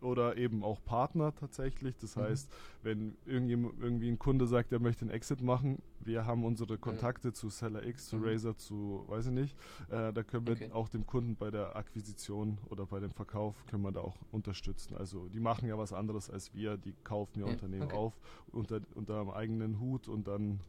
[0.00, 1.96] oder eben auch Partner tatsächlich.
[1.98, 2.22] Das mhm.
[2.22, 7.28] heißt, wenn irgendwie ein Kunde sagt, er möchte einen Exit machen, wir haben unsere Kontakte
[7.28, 7.34] mhm.
[7.34, 8.24] zu Seller X, zu mhm.
[8.24, 9.56] Razer, zu weiß ich nicht.
[9.90, 10.70] Äh, da können wir okay.
[10.72, 14.96] auch dem Kunden bei der Akquisition oder bei dem Verkauf können wir da auch unterstützen.
[14.96, 17.96] Also die machen ja was anderes als wir, die kaufen ja, ja Unternehmen okay.
[17.96, 18.20] auf
[18.52, 20.60] unter, unter einem eigenen Hut und dann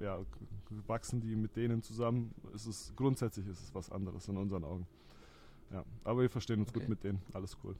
[0.00, 0.18] ja,
[0.86, 2.34] wachsen die mit denen zusammen.
[2.54, 4.86] Es ist grundsätzlich ist es was anderes in unseren Augen.
[5.72, 6.80] Ja, aber wir verstehen uns okay.
[6.80, 7.22] gut mit denen.
[7.32, 7.74] Alles cool.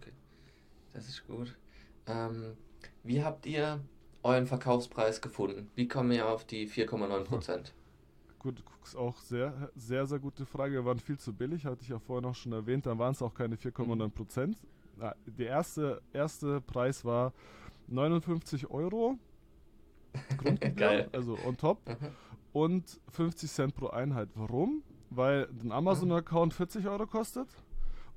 [0.00, 0.12] Okay,
[0.92, 1.56] das ist gut.
[2.06, 2.56] Ähm,
[3.04, 3.80] wie habt ihr
[4.22, 5.70] euren Verkaufspreis gefunden?
[5.74, 7.74] Wie kommen ihr auf die 4,9 Prozent?
[8.38, 10.74] Gut, ist auch sehr, sehr, sehr gute Frage.
[10.74, 12.86] Wir waren viel zu billig, hatte ich ja vorher noch schon erwähnt.
[12.86, 14.58] Dann waren es auch keine 4,9 Prozent.
[15.26, 17.32] Der erste, erste Preis war
[17.86, 19.16] 59 Euro.
[20.76, 21.08] Geil.
[21.12, 21.88] also on top.
[21.88, 22.08] Mhm.
[22.52, 24.28] Und 50 Cent pro Einheit.
[24.34, 24.82] Warum?
[25.14, 27.48] Weil ein Amazon-Account 40 Euro kostet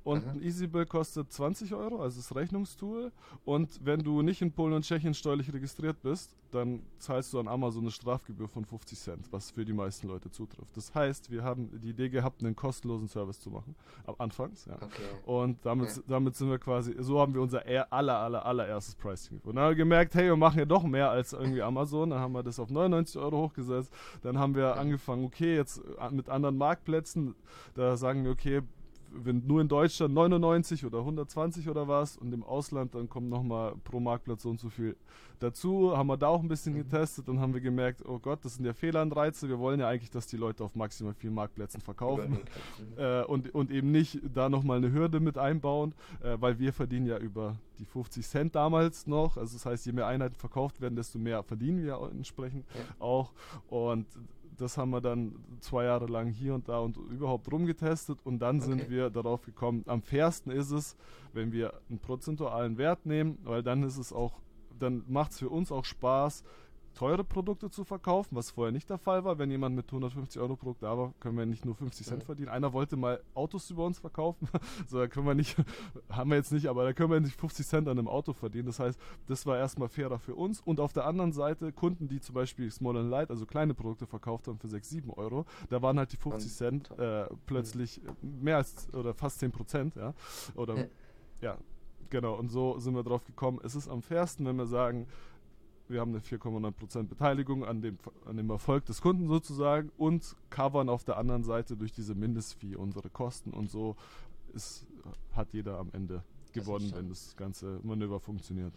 [0.06, 0.30] und Aha.
[0.34, 3.10] ein EasyBill kostet 20 Euro, also das Rechnungstool.
[3.44, 7.48] Und wenn du nicht in Polen und Tschechien steuerlich registriert bist, dann zahlst du an
[7.48, 10.76] Amazon eine Strafgebühr von 50 Cent, was für die meisten Leute zutrifft.
[10.76, 13.74] Das heißt, wir haben die Idee gehabt, einen kostenlosen Service zu machen.
[14.06, 14.76] Am Anfangs, ja.
[14.76, 15.02] Okay.
[15.24, 16.02] Und damit, okay.
[16.06, 19.40] damit sind wir quasi, so haben wir unser aller, aller, allererstes Pricing.
[19.42, 22.10] Und dann haben wir gemerkt, hey, wir machen ja doch mehr als irgendwie Amazon.
[22.10, 23.92] Dann haben wir das auf 99 Euro hochgesetzt.
[24.22, 25.82] Dann haben wir angefangen, okay, jetzt
[26.12, 27.34] mit anderen Marktplätzen,
[27.74, 28.62] da sagen wir, okay,
[29.12, 33.74] wenn nur in Deutschland 99 oder 120 oder was und im Ausland dann kommt nochmal
[33.84, 34.96] pro Marktplatz so und so viel
[35.38, 35.96] dazu.
[35.96, 36.78] Haben wir da auch ein bisschen mhm.
[36.78, 39.48] getestet und haben wir gemerkt, oh Gott, das sind ja Fehlanreize.
[39.48, 42.38] Wir wollen ja eigentlich, dass die Leute auf maximal vielen Marktplätzen verkaufen
[42.96, 47.06] äh, und, und eben nicht da nochmal eine Hürde mit einbauen, äh, weil wir verdienen
[47.06, 49.36] ja über die 50 Cent damals noch.
[49.36, 52.80] Also das heißt, je mehr Einheiten verkauft werden, desto mehr verdienen wir entsprechend ja.
[52.98, 53.32] auch.
[53.68, 54.06] Und
[54.58, 58.56] das haben wir dann zwei Jahre lang hier und da und überhaupt rumgetestet und dann
[58.56, 58.66] okay.
[58.66, 60.96] sind wir darauf gekommen, am fairsten ist es,
[61.32, 64.40] wenn wir einen prozentualen Wert nehmen, weil dann ist es auch,
[64.78, 66.44] dann macht es für uns auch Spaß,
[66.96, 69.38] teure Produkte zu verkaufen, was vorher nicht der Fall war.
[69.38, 72.48] Wenn jemand mit 150 Euro Produkt da war, können wir nicht nur 50 Cent verdienen.
[72.48, 74.48] Einer wollte mal Autos über uns verkaufen,
[74.88, 75.56] so da können wir nicht,
[76.10, 78.66] haben wir jetzt nicht, aber da können wir nicht 50 Cent an einem Auto verdienen.
[78.66, 80.60] Das heißt, das war erstmal fairer für uns.
[80.60, 84.06] Und auf der anderen Seite Kunden, die zum Beispiel Small and Light, also kleine Produkte
[84.06, 88.56] verkauft haben für 6, 7 Euro, da waren halt die 50 Cent äh, plötzlich mehr
[88.56, 90.14] als oder fast 10 Prozent, ja.
[90.54, 90.88] Oder
[91.42, 91.58] ja,
[92.08, 92.34] genau.
[92.34, 93.60] Und so sind wir drauf gekommen.
[93.62, 95.06] Es ist am fairsten, wenn wir sagen,
[95.88, 100.88] wir haben eine 4,9% Beteiligung an dem, an dem Erfolg des Kunden sozusagen und covern
[100.88, 103.96] auf der anderen Seite durch diese Mindestfee unsere Kosten und so
[104.54, 104.86] ist,
[105.32, 106.22] hat jeder am Ende
[106.52, 108.72] gewonnen, wenn das ganze Manöver funktioniert.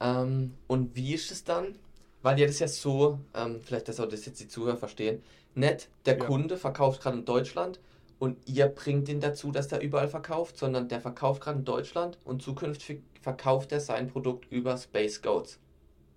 [0.00, 0.22] Ja.
[0.22, 1.76] Ähm, und wie ist es dann?
[2.22, 5.22] Weil ihr das ja so, ähm, vielleicht dass auch das jetzt die Zuhörer verstehen,
[5.54, 6.24] nicht der ja.
[6.24, 7.80] Kunde verkauft gerade in Deutschland
[8.22, 12.20] und ihr bringt ihn dazu, dass der überall verkauft, sondern der verkauft gerade in Deutschland
[12.24, 15.58] und zukünftig verkauft er sein Produkt über Space Goats.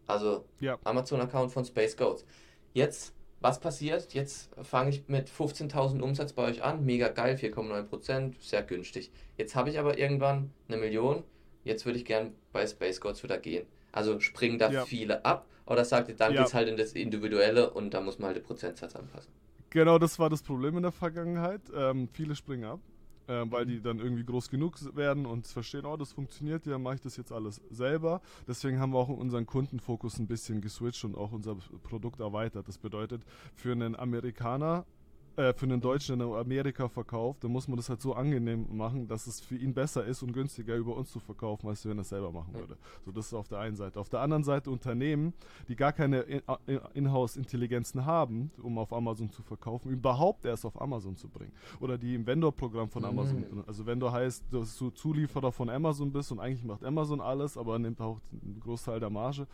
[0.06, 0.78] Also ja.
[0.84, 2.24] Amazon-Account von Space Goats.
[2.74, 4.14] Jetzt, was passiert?
[4.14, 6.86] Jetzt fange ich mit 15.000 Umsatz bei euch an.
[6.86, 9.12] Mega geil, 4,9%, sehr günstig.
[9.36, 11.24] Jetzt habe ich aber irgendwann eine Million.
[11.64, 13.66] Jetzt würde ich gern bei Space Goats wieder gehen.
[13.92, 14.86] Also springen da ja.
[14.86, 16.42] viele ab oder sagt ihr, dann ja.
[16.42, 19.34] geht es halt in das Individuelle und da muss man halt den Prozentsatz anpassen.
[19.76, 21.60] Genau, das war das Problem in der Vergangenheit.
[21.76, 22.80] Ähm, viele springen ab,
[23.28, 26.96] äh, weil die dann irgendwie groß genug werden und verstehen, oh, das funktioniert ja, mache
[26.96, 28.22] ich das jetzt alles selber.
[28.48, 32.70] Deswegen haben wir auch unseren Kundenfokus ein bisschen geswitcht und auch unser Produkt erweitert.
[32.70, 33.24] Das bedeutet,
[33.54, 34.86] für einen Amerikaner
[35.38, 39.08] äh, für einen Deutschen in Amerika verkauft, dann muss man das halt so angenehm machen,
[39.08, 42.02] dass es für ihn besser ist und günstiger über uns zu verkaufen, als wenn er
[42.02, 42.78] es selber machen würde.
[43.06, 44.00] So, das ist auf der einen Seite.
[44.00, 45.34] Auf der anderen Seite Unternehmen,
[45.68, 46.26] die gar keine
[46.94, 51.52] Inhouse-Intelligenzen haben, um auf Amazon zu verkaufen, überhaupt erst auf Amazon zu bringen.
[51.80, 53.40] Oder die im Vendor-Programm von Amazon.
[53.40, 53.64] Mhm.
[53.68, 57.78] Also Vendor heißt, dass du Zulieferer von Amazon bist und eigentlich macht Amazon alles, aber
[57.80, 59.48] nimmt auch einen Großteil der Marge.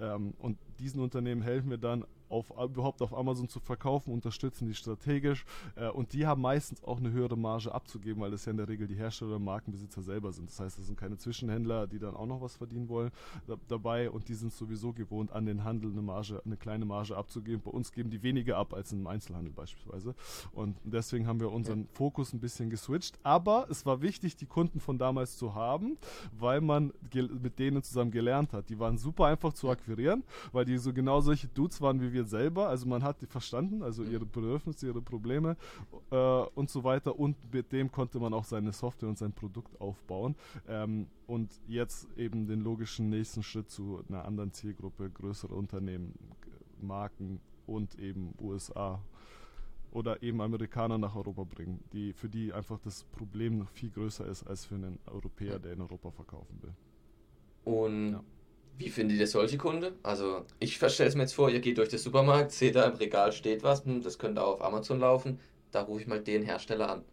[0.00, 2.04] Ähm, und diesen Unternehmen helfen wir dann
[2.34, 5.44] auf, überhaupt auf Amazon zu verkaufen, unterstützen die strategisch
[5.76, 8.68] äh, und die haben meistens auch eine höhere Marge abzugeben, weil das ja in der
[8.68, 10.50] Regel die Hersteller und Markenbesitzer selber sind.
[10.50, 13.10] Das heißt, es sind keine Zwischenhändler, die dann auch noch was verdienen wollen
[13.46, 17.16] da, dabei und die sind sowieso gewohnt, an den Handel eine Marge, eine kleine Marge
[17.16, 17.62] abzugeben.
[17.62, 20.14] Bei uns geben die weniger ab als im Einzelhandel beispielsweise
[20.52, 23.18] und deswegen haben wir unseren Fokus ein bisschen geswitcht.
[23.22, 25.96] Aber es war wichtig, die Kunden von damals zu haben,
[26.32, 28.68] weil man mit denen zusammen gelernt hat.
[28.68, 32.23] Die waren super einfach zu akquirieren, weil die so genau solche Dudes waren wie wir
[32.26, 32.68] selber.
[32.68, 34.12] Also man hat die verstanden, also mhm.
[34.12, 35.56] ihre Bedürfnisse, ihre Probleme
[36.10, 37.18] äh, und so weiter.
[37.18, 40.36] Und mit dem konnte man auch seine Software und sein Produkt aufbauen.
[40.68, 46.14] Ähm, und jetzt eben den logischen nächsten Schritt zu einer anderen Zielgruppe, größere Unternehmen,
[46.80, 49.00] Marken und eben USA
[49.94, 54.26] oder eben Amerikaner nach Europa bringen, die für die einfach das Problem noch viel größer
[54.26, 56.74] ist als für einen Europäer, der in Europa verkaufen will.
[57.64, 58.24] Und ja.
[58.76, 59.94] Wie findet ihr solche Kunden?
[60.02, 62.96] Also, ich stelle es mir jetzt vor, ihr geht durch den Supermarkt, seht da im
[62.96, 65.38] Regal steht was, hm, das könnte auch auf Amazon laufen,
[65.70, 67.04] da rufe ich mal den Hersteller an.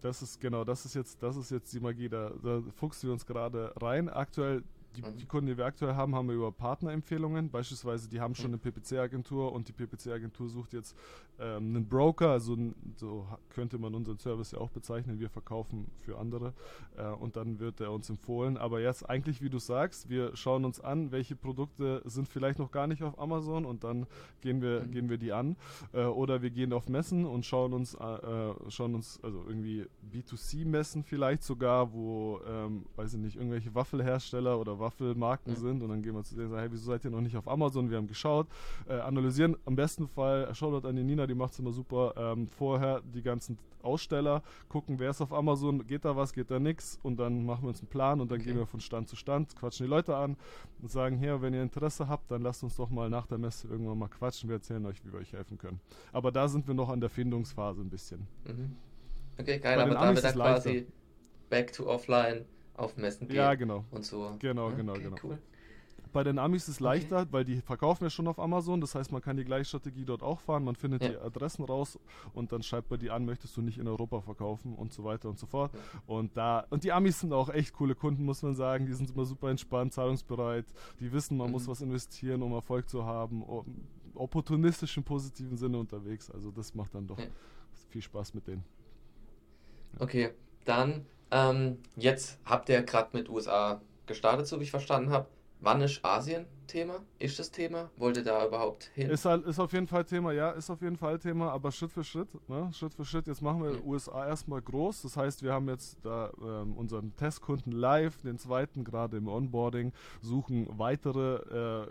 [0.00, 3.12] Das ist genau, das ist jetzt, das ist jetzt die Magie, da, da fuchsen wir
[3.12, 4.08] uns gerade rein.
[4.08, 4.64] Aktuell
[4.96, 5.16] die, mhm.
[5.16, 7.50] die, Kunden, die wir aktuell haben, haben wir über Partnerempfehlungen.
[7.50, 10.96] Beispielsweise, die haben schon eine PPC-Agentur und die PPC-Agentur sucht jetzt
[11.38, 12.30] ähm, einen Broker.
[12.30, 12.56] Also
[12.96, 15.20] so könnte man unseren Service ja auch bezeichnen.
[15.20, 16.52] Wir verkaufen für andere
[16.96, 18.56] äh, und dann wird er uns empfohlen.
[18.56, 22.70] Aber jetzt eigentlich, wie du sagst, wir schauen uns an, welche Produkte sind vielleicht noch
[22.70, 24.06] gar nicht auf Amazon und dann
[24.40, 24.90] gehen wir, mhm.
[24.90, 25.56] gehen wir die an.
[25.92, 28.20] Äh, oder wir gehen auf Messen und schauen uns, äh
[28.68, 34.79] schauen uns also irgendwie B2C-Messen vielleicht sogar, wo, ähm, weiß ich nicht, irgendwelche Waffelhersteller oder
[34.80, 37.20] Waffelmarken sind und dann gehen wir zu denen und sagen, hey, wieso seid ihr noch
[37.20, 37.90] nicht auf Amazon?
[37.90, 38.48] Wir haben geschaut,
[38.88, 42.48] äh, analysieren am besten Fall, Shoutout an die Nina, die macht es immer super, ähm,
[42.48, 46.98] vorher die ganzen Aussteller, gucken, wer ist auf Amazon, geht da was, geht da nichts
[47.02, 48.48] und dann machen wir uns einen Plan und dann okay.
[48.48, 50.36] gehen wir von Stand zu Stand, quatschen die Leute an
[50.82, 53.68] und sagen, hier, wenn ihr Interesse habt, dann lasst uns doch mal nach der Messe
[53.68, 55.80] irgendwann mal quatschen, wir erzählen euch, wie wir euch helfen können.
[56.12, 58.26] Aber da sind wir noch an der Findungsphase ein bisschen.
[58.46, 58.76] Mhm.
[59.38, 60.86] Okay, geil, aber damit dann quasi
[61.48, 62.44] back to offline
[62.80, 63.36] auf Messen gehen.
[63.36, 63.84] Ja, genau.
[63.90, 64.36] Und so.
[64.38, 65.16] Genau, genau, okay, genau.
[65.22, 65.38] Cool.
[66.12, 67.28] Bei den Amis ist es leichter, okay.
[67.30, 68.80] weil die verkaufen ja schon auf Amazon.
[68.80, 70.64] Das heißt, man kann die gleiche Strategie dort auch fahren.
[70.64, 71.10] Man findet ja.
[71.10, 72.00] die Adressen raus
[72.34, 75.28] und dann schreibt man die an, möchtest du nicht in Europa verkaufen und so weiter
[75.28, 75.72] und so fort.
[75.72, 75.80] Ja.
[76.06, 78.86] Und da und die Amis sind auch echt coole Kunden, muss man sagen.
[78.86, 80.66] Die sind immer super entspannt, zahlungsbereit.
[80.98, 81.52] Die wissen, man mhm.
[81.52, 83.44] muss was investieren, um Erfolg zu haben.
[84.14, 86.28] Opportunistisch im positiven Sinne unterwegs.
[86.28, 87.26] Also das macht dann doch ja.
[87.90, 88.64] viel Spaß mit denen.
[89.98, 90.32] Okay,
[90.64, 95.26] dann ähm, jetzt habt ihr gerade mit USA gestartet, so wie ich verstanden habe.
[95.62, 97.00] Wann ist Asien Thema?
[97.18, 97.90] Ist das Thema?
[97.98, 99.10] Wollt ihr da überhaupt hin?
[99.10, 101.92] Ist, halt, ist auf jeden Fall Thema, ja, ist auf jeden Fall Thema, aber Schritt
[101.92, 102.70] für Schritt, ne?
[102.72, 103.26] Schritt für Schritt.
[103.26, 103.86] Jetzt machen wir mhm.
[103.86, 105.02] USA erstmal groß.
[105.02, 109.92] Das heißt, wir haben jetzt da ähm, unseren Testkunden live, den zweiten gerade im Onboarding,
[110.22, 111.86] suchen weitere äh,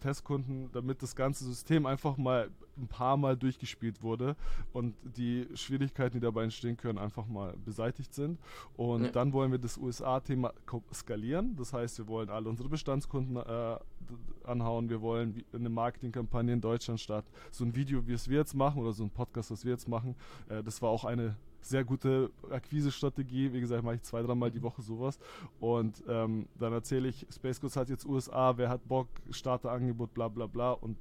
[0.00, 4.36] Testkunden, damit das ganze System einfach mal ein paar Mal durchgespielt wurde
[4.72, 8.38] und die Schwierigkeiten, die dabei entstehen können, einfach mal beseitigt sind.
[8.76, 9.10] Und ja.
[9.10, 10.52] dann wollen wir das USA-Thema
[10.92, 11.56] skalieren.
[11.56, 13.78] Das heißt, wir wollen alle unsere Bestandskunden äh,
[14.44, 14.88] anhauen.
[14.88, 17.28] Wir wollen eine Marketingkampagne in Deutschland starten.
[17.50, 19.88] So ein Video, wie es wir jetzt machen, oder so ein Podcast, was wir jetzt
[19.88, 20.16] machen,
[20.48, 23.52] äh, das war auch eine sehr gute Akquise-Strategie.
[23.52, 25.18] Wie gesagt, mache ich zwei, dreimal die Woche sowas.
[25.58, 30.28] Und ähm, dann erzähle ich, Space Goods hat jetzt USA, wer hat Bock, Starterangebot, bla
[30.28, 30.72] bla bla.
[30.72, 30.96] Und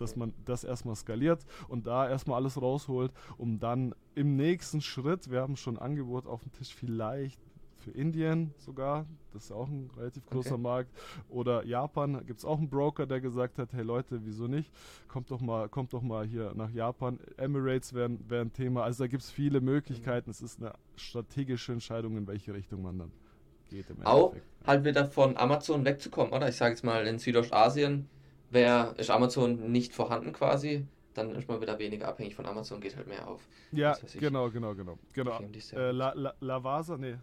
[0.00, 5.30] dass man das erstmal skaliert und da erstmal alles rausholt, um dann im nächsten Schritt,
[5.30, 7.38] wir haben schon Angebot auf dem Tisch, vielleicht
[7.80, 10.62] für Indien sogar, das ist auch ein relativ großer okay.
[10.62, 10.90] Markt.
[11.28, 14.70] Oder Japan gibt es auch einen Broker, der gesagt hat, hey Leute, wieso nicht?
[15.08, 17.18] Kommt doch mal, kommt doch mal hier nach Japan.
[17.36, 18.84] Emirates wären wär ein Thema.
[18.84, 20.30] Also da gibt es viele Möglichkeiten.
[20.30, 20.32] Mhm.
[20.32, 23.12] Es ist eine strategische Entscheidung, in welche Richtung man dann
[23.68, 23.86] geht.
[24.04, 24.34] auch
[24.66, 26.48] halt wieder von Amazon wegzukommen, oder?
[26.48, 28.08] Ich sage jetzt mal, in Südostasien
[28.50, 32.96] wär, ist Amazon nicht vorhanden quasi dann ist man wieder weniger abhängig von Amazon, geht
[32.96, 33.46] halt mehr auf.
[33.72, 34.98] Ja, genau, genau, genau.
[35.12, 35.40] genau.
[35.72, 37.16] Äh, La, La, Lavasa, nee,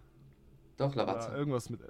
[0.77, 1.35] doch, Lavazza.
[1.35, 1.81] Irgendwas mit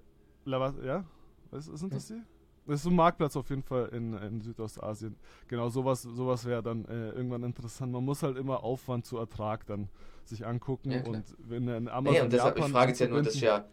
[0.45, 1.05] Lavazza, ja?
[1.51, 2.21] Was sind das die?
[2.67, 5.15] Das ist ein Marktplatz auf jeden Fall in, in Südostasien.
[5.47, 7.93] Genau, sowas, sowas wäre dann äh, irgendwann interessant.
[7.93, 9.87] Man muss halt immer Aufwand zu Ertrag dann
[10.25, 12.13] sich angucken ja, und wenn in Amazon.
[12.13, 13.65] Nee, und deshalb, Japan ich frage jetzt ja nur, das ist ja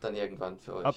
[0.00, 0.84] dann irgendwann für euch.
[0.84, 0.96] Ab,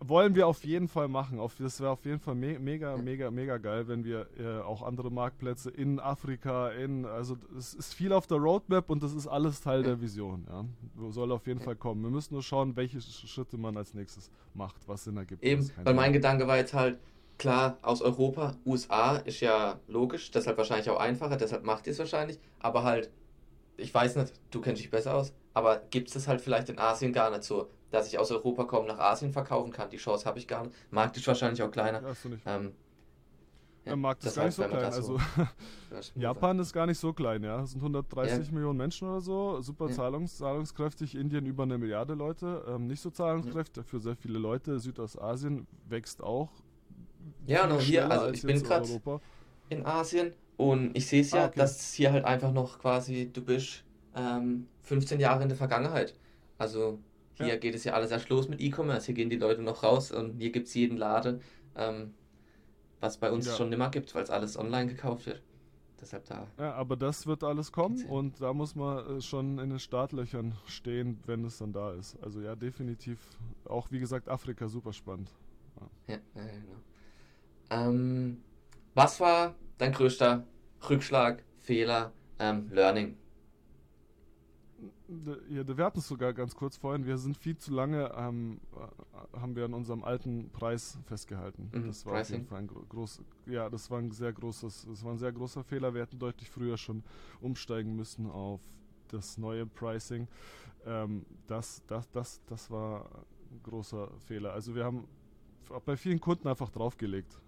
[0.00, 1.38] wollen wir auf jeden Fall machen.
[1.38, 4.82] Auf, das wäre auf jeden Fall me mega, mega, mega geil, wenn wir äh, auch
[4.82, 9.26] andere Marktplätze in Afrika, in, also es ist viel auf der Roadmap und das ist
[9.26, 10.46] alles Teil der Vision.
[10.48, 10.64] Ja.
[11.10, 12.02] Soll auf jeden Fall kommen.
[12.02, 15.42] Wir müssen nur schauen, welche Schritte man als nächstes macht, was Sinn ergibt.
[15.42, 16.98] Eben, weil mein Gedanke war jetzt halt,
[17.38, 21.98] klar, aus Europa, USA ist ja logisch, deshalb wahrscheinlich auch einfacher, deshalb macht ihr es
[21.98, 23.10] wahrscheinlich, aber halt,
[23.76, 26.78] ich weiß nicht, du kennst dich besser aus, aber gibt es das halt vielleicht in
[26.78, 29.90] Asien gar nicht so, dass ich aus Europa kaum nach Asien verkaufen kann?
[29.90, 30.74] Die Chance habe ich gar nicht.
[30.90, 32.02] Markt ist wahrscheinlich auch kleiner.
[32.02, 32.42] Ja, nicht.
[32.46, 32.72] Ähm,
[33.84, 34.84] ja, der Markt ist gar nicht so klein.
[34.84, 35.18] Also
[36.14, 37.62] Japan ist gar nicht so klein, ja.
[37.62, 38.52] Es sind 130 ja.
[38.52, 39.60] Millionen Menschen oder so.
[39.60, 39.92] Super ja.
[39.92, 41.14] zahlungs zahlungskräftig.
[41.14, 42.64] Indien über eine Milliarde Leute.
[42.68, 44.78] Ähm, nicht so zahlungskräftig für sehr viele Leute.
[44.78, 46.50] Südostasien wächst auch.
[47.46, 48.88] Ja, und hier, also ich bin gerade
[49.68, 51.58] in Asien und ich sehe es ja, ah, okay.
[51.58, 53.84] dass hier halt einfach noch quasi, du bist
[54.14, 56.14] ähm, 15 Jahre in der Vergangenheit.
[56.58, 56.98] Also
[57.34, 57.56] hier ja.
[57.56, 59.06] geht es ja alles erst los mit E-Commerce.
[59.06, 61.42] Hier gehen die Leute noch raus und hier gibt es jeden Laden,
[61.76, 62.12] ähm,
[62.98, 63.54] was bei uns ja.
[63.54, 65.42] schon nimmer gibt, weil es alles online gekauft wird.
[66.00, 66.48] Deshalb da.
[66.58, 70.56] Ja, aber das wird alles kommen und da muss man äh, schon in den Startlöchern
[70.66, 72.20] stehen, wenn es dann da ist.
[72.20, 73.20] Also ja, definitiv.
[73.66, 75.30] Auch wie gesagt, Afrika super spannend.
[76.08, 76.80] Ja, ja genau.
[77.70, 78.42] Ähm,
[78.94, 80.44] was war dein größter
[80.88, 83.19] Rückschlag, Fehler, ähm, Learning
[85.48, 87.04] ja, wir hatten es sogar ganz kurz vorhin.
[87.06, 91.70] Wir sind viel zu lange, ähm, äh, haben wir an unserem alten Preis festgehalten.
[91.72, 92.22] Mhm, das war Pricing.
[92.22, 95.32] auf jeden Fall ein groß, ja, das war ein sehr großes, das war ein sehr
[95.32, 95.94] großer Fehler.
[95.94, 97.02] Wir hätten deutlich früher schon
[97.40, 98.60] umsteigen müssen auf
[99.08, 100.28] das neue Pricing.
[100.86, 103.04] Ähm, das, das, das, das war
[103.50, 104.52] ein großer Fehler.
[104.52, 105.06] Also wir haben
[105.84, 107.40] bei vielen Kunden einfach draufgelegt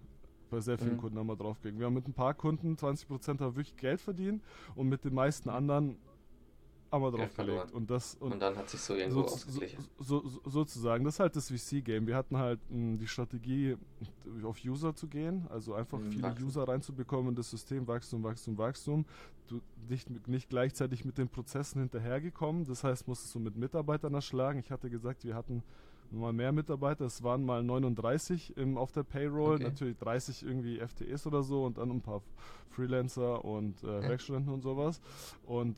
[0.53, 0.97] bei sehr vielen mhm.
[0.99, 1.79] Kunden haben wir draufgelegt.
[1.79, 4.43] Wir haben mit ein paar Kunden 20% wirklich Geld verdient
[4.75, 5.97] und mit den meisten anderen
[7.01, 7.71] wir drauf gelegt.
[7.71, 9.83] Und, das, und, und, dann hat sich so irgendwo so, ausgeglichen.
[9.99, 12.05] So, so, sozusagen, das ist halt das VC-Game.
[12.05, 13.77] Wir hatten halt mh, hm, die Strategie,
[14.43, 16.47] auf User zu gehen, also einfach mhm, viele Wachstum.
[16.47, 19.05] User reinzubekommen in das System, Wachstum, Wachstum, Wachstum.
[19.47, 22.65] Du nicht, nicht gleichzeitig mit den Prozessen hinterhergekommen.
[22.65, 24.59] Das heißt, musstest du mit Mitarbeitern erschlagen.
[24.59, 25.63] Ich hatte gesagt, wir hatten
[26.13, 27.05] mal mehr Mitarbeiter.
[27.05, 29.63] Es waren mal 39 im, auf der Payroll, okay.
[29.63, 32.21] natürlich 30 irgendwie FTEs oder so und dann ein paar
[32.69, 35.01] Freelancer und äh, Werkstudenten und sowas.
[35.45, 35.77] Und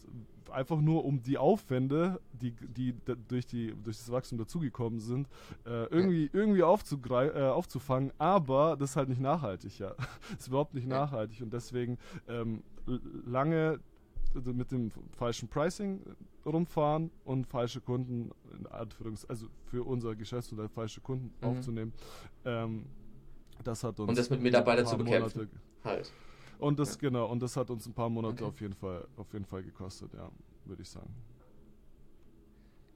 [0.51, 2.95] einfach nur um die Aufwände, die, die
[3.27, 5.27] durch, die, durch das Wachstum dazugekommen sind,
[5.65, 9.93] äh, irgendwie, irgendwie äh, aufzufangen, aber das ist halt nicht nachhaltig, ja.
[10.31, 12.63] das ist überhaupt nicht nachhaltig und deswegen ähm,
[13.25, 13.79] lange
[14.35, 16.01] mit dem falschen Pricing
[16.45, 21.47] rumfahren und falsche Kunden, in Anführungs also für unser Geschäftsmodell falsche Kunden mhm.
[21.47, 21.93] aufzunehmen.
[22.43, 22.85] Ähm,
[23.63, 24.09] das hat uns.
[24.09, 25.39] Und das mit Mitarbeitern zu bekämpfen.
[25.39, 26.11] Monate, halt.
[26.59, 27.09] Und das, ja.
[27.09, 28.53] genau, und das hat uns ein paar Monate okay.
[28.53, 30.29] auf jeden Fall, auf jeden Fall gekostet, ja,
[30.65, 31.13] würde ich sagen.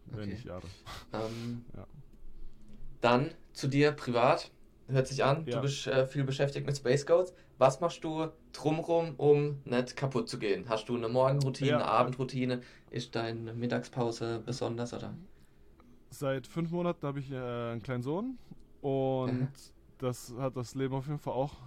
[0.05, 0.29] Wenn okay.
[0.31, 0.67] nicht Jahre.
[1.13, 1.87] Ähm, ja.
[3.01, 4.51] Dann zu dir privat.
[4.87, 5.57] Hört sich an, ja.
[5.57, 7.33] du bist äh, viel beschäftigt mit Space Goats.
[7.59, 10.69] Was machst du drumrum, um nicht kaputt zu gehen?
[10.69, 12.61] Hast du eine Morgenroutine, eine Abendroutine?
[12.89, 15.13] Ist deine Mittagspause besonders oder?
[16.09, 18.37] Seit fünf Monaten habe ich äh, einen kleinen Sohn
[18.81, 19.49] und
[19.97, 21.57] das hat das Leben auf jeden Fall auch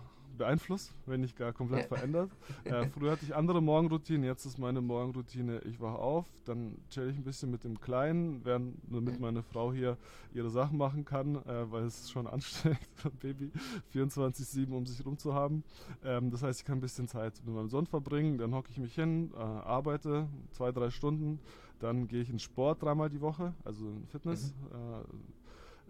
[0.43, 2.30] beeinflusst, wenn nicht gar komplett verändert.
[2.64, 7.11] Äh, früher hatte ich andere Morgenroutinen, jetzt ist meine Morgenroutine, ich wache auf, dann chill
[7.11, 9.97] ich ein bisschen mit dem Kleinen, während damit meine Frau hier
[10.32, 13.51] ihre Sachen machen kann, äh, weil es schon anstrengend, ein Baby
[13.93, 15.64] 24-7 um sich rum zu haben.
[16.05, 18.78] Ähm, das heißt, ich kann ein bisschen Zeit mit meinem Sohn verbringen, dann hocke ich
[18.78, 21.40] mich hin, äh, arbeite zwei, drei Stunden,
[21.80, 24.55] dann gehe ich in Sport dreimal die Woche, also in Fitness.
[24.70, 25.41] Mhm äh,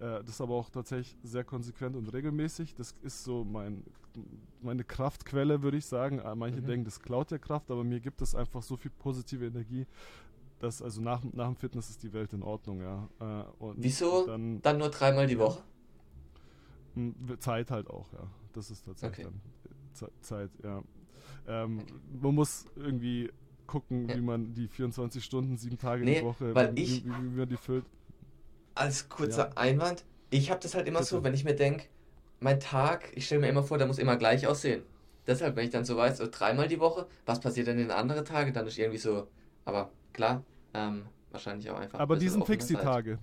[0.03, 2.75] das ist aber auch tatsächlich sehr konsequent und regelmäßig.
[2.75, 3.85] Das ist so mein,
[4.61, 6.19] meine Kraftquelle, würde ich sagen.
[6.19, 6.67] Äh, manche mhm.
[6.67, 9.87] denken, das klaut ja Kraft, aber mir gibt es einfach so viel positive Energie,
[10.59, 13.09] dass also nach, nach dem Fitness ist die Welt in Ordnung, ja.
[13.21, 13.45] Äh,
[13.77, 15.63] Wieso dann, dann, nur dreimal die Woche?
[16.95, 18.27] Hm, Zeit halt auch, ja.
[18.55, 19.37] Das ist tatsächlich okay.
[20.01, 20.83] dann Zeit, ja.
[21.47, 21.95] Ähm, okay.
[22.21, 23.31] Man muss irgendwie
[23.67, 24.17] gucken, ja.
[24.17, 27.39] wie man die 24 Stunden, sieben Tage nee, die Woche, weil wie, ich, wie, wie
[27.39, 27.87] man die füllt
[28.75, 29.57] als kurzer ja.
[29.57, 31.11] Einwand, ich habe das halt immer Bitte.
[31.11, 31.85] so, wenn ich mir denke,
[32.41, 34.83] mein Tag, ich stelle mir immer vor, der muss immer gleich aussehen.
[35.27, 38.25] Deshalb, wenn ich dann so weiß, so dreimal die Woche, was passiert denn in anderen
[38.25, 39.29] Tagen, dann ist irgendwie so,
[39.65, 40.43] aber klar,
[40.75, 42.01] ähm, wahrscheinlich auch einfach.
[42.01, 43.19] Aber die sind fix die Tage.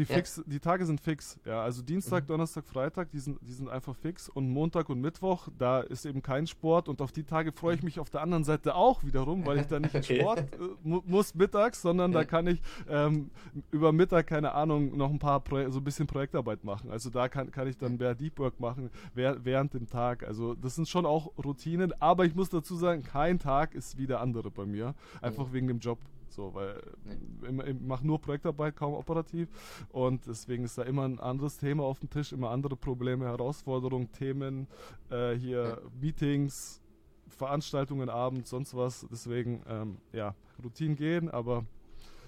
[0.00, 0.42] Die, fix, ja.
[0.46, 1.62] die Tage sind fix, ja.
[1.62, 2.28] Also Dienstag, mhm.
[2.28, 4.30] Donnerstag, Freitag, die sind, die sind einfach fix.
[4.30, 6.88] Und Montag und Mittwoch, da ist eben kein Sport.
[6.88, 9.66] Und auf die Tage freue ich mich auf der anderen Seite auch wiederum, weil ich
[9.66, 10.20] da nicht okay.
[10.20, 12.20] Sport äh, mu muss mittags, sondern ja.
[12.20, 13.30] da kann ich ähm,
[13.70, 16.90] über Mittag, keine Ahnung, noch ein paar, Pro so ein bisschen Projektarbeit machen.
[16.90, 20.26] Also da kann, kann ich dann mehr Deep Work machen während dem Tag.
[20.26, 21.92] Also das sind schon auch Routinen.
[22.00, 24.94] Aber ich muss dazu sagen, kein Tag ist wie der andere bei mir.
[25.20, 25.52] Einfach mhm.
[25.52, 25.98] wegen dem Job
[26.30, 27.70] So, weil nee.
[27.70, 29.48] ich mache nur Projektarbeit, kaum operativ.
[29.90, 34.10] Und deswegen ist da immer ein anderes Thema auf dem Tisch, immer andere Probleme, Herausforderungen,
[34.12, 34.66] Themen,
[35.10, 35.78] äh, hier ja.
[36.00, 36.80] Meetings,
[37.28, 39.06] Veranstaltungen abends, sonst was.
[39.10, 41.64] Deswegen, ähm, ja, Routinen gehen, aber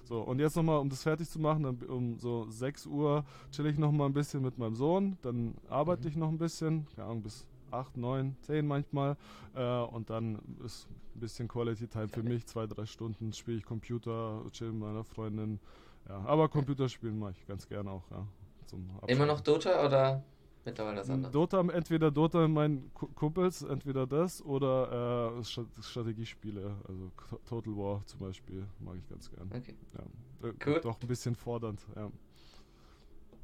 [0.04, 3.66] so, und jetzt nochmal, um das fertig zu machen, dann um so 6 Uhr chill
[3.66, 6.08] ich nochmal ein bisschen mit meinem Sohn, dann arbeite mhm.
[6.08, 9.16] ich noch ein bisschen, keine Ahnung, bis 8, 9, 10 manchmal.
[9.54, 13.64] Äh, und dann ist ein bisschen Quality Time für mich, zwei, drei Stunden spiele ich
[13.64, 15.58] Computer, chill mit meiner Freundin.
[16.08, 18.26] Ja, aber Computerspielen mache ich ganz gerne auch, ja.
[19.06, 20.24] Immer noch Dota oder
[20.64, 21.30] mittlerweile das andere?
[21.30, 27.10] Dota, entweder Dota mit meinen Kumpels, entweder das oder äh, Strategiespiele, also
[27.46, 29.50] Total War zum Beispiel, mag ich ganz gerne.
[29.54, 29.74] Okay.
[29.92, 30.48] Ja.
[30.48, 30.80] Äh, cool.
[30.82, 32.10] Doch ein bisschen fordernd, ja.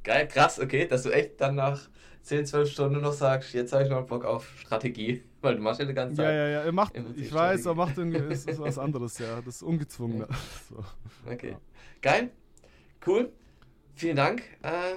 [0.09, 1.87] Geil, krass, okay, dass du echt dann nach
[2.23, 5.81] 10, 12 Stunden noch sagst, jetzt habe ich noch Bock auf Strategie, weil du machst
[5.81, 6.25] ja die ganze Zeit.
[6.25, 9.43] Ja, ja, ja, er macht, ich weiß, er macht irgendwie ist, ist was anderes, ja,
[9.43, 10.23] das ist ungezwungen.
[10.23, 10.35] Okay,
[10.71, 10.85] so.
[11.31, 11.51] okay.
[11.51, 11.61] Ja.
[12.01, 12.31] geil,
[13.07, 13.31] cool,
[13.97, 14.95] vielen Dank, äh,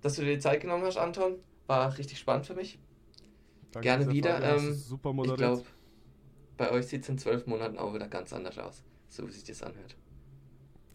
[0.00, 2.78] dass du dir die Zeit genommen hast, Anton, war richtig spannend für mich.
[3.72, 5.40] Danke Gerne wieder, ähm, super moderiert.
[5.40, 5.64] ich glaube,
[6.56, 9.42] bei euch sieht es in zwölf Monaten auch wieder ganz anders aus, so wie sich
[9.42, 9.96] das anhört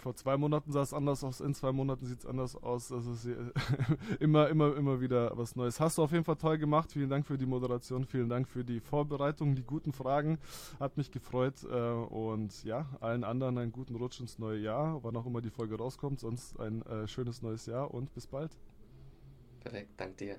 [0.07, 2.93] vor zwei Monaten sah es anders aus, in zwei Monaten sieht es anders aus.
[2.93, 3.37] Also es ist
[4.21, 5.81] immer, immer, immer wieder was Neues.
[5.81, 6.93] Hast du auf jeden Fall toll gemacht.
[6.93, 10.37] Vielen Dank für die Moderation, vielen Dank für die Vorbereitung, die guten Fragen.
[10.79, 11.61] Hat mich gefreut.
[11.69, 15.49] Äh, und ja, allen anderen einen guten Rutsch ins neue Jahr, wann auch immer die
[15.49, 16.21] Folge rauskommt.
[16.21, 18.57] Sonst ein äh, schönes neues Jahr und bis bald.
[19.59, 20.37] Perfekt, danke dir.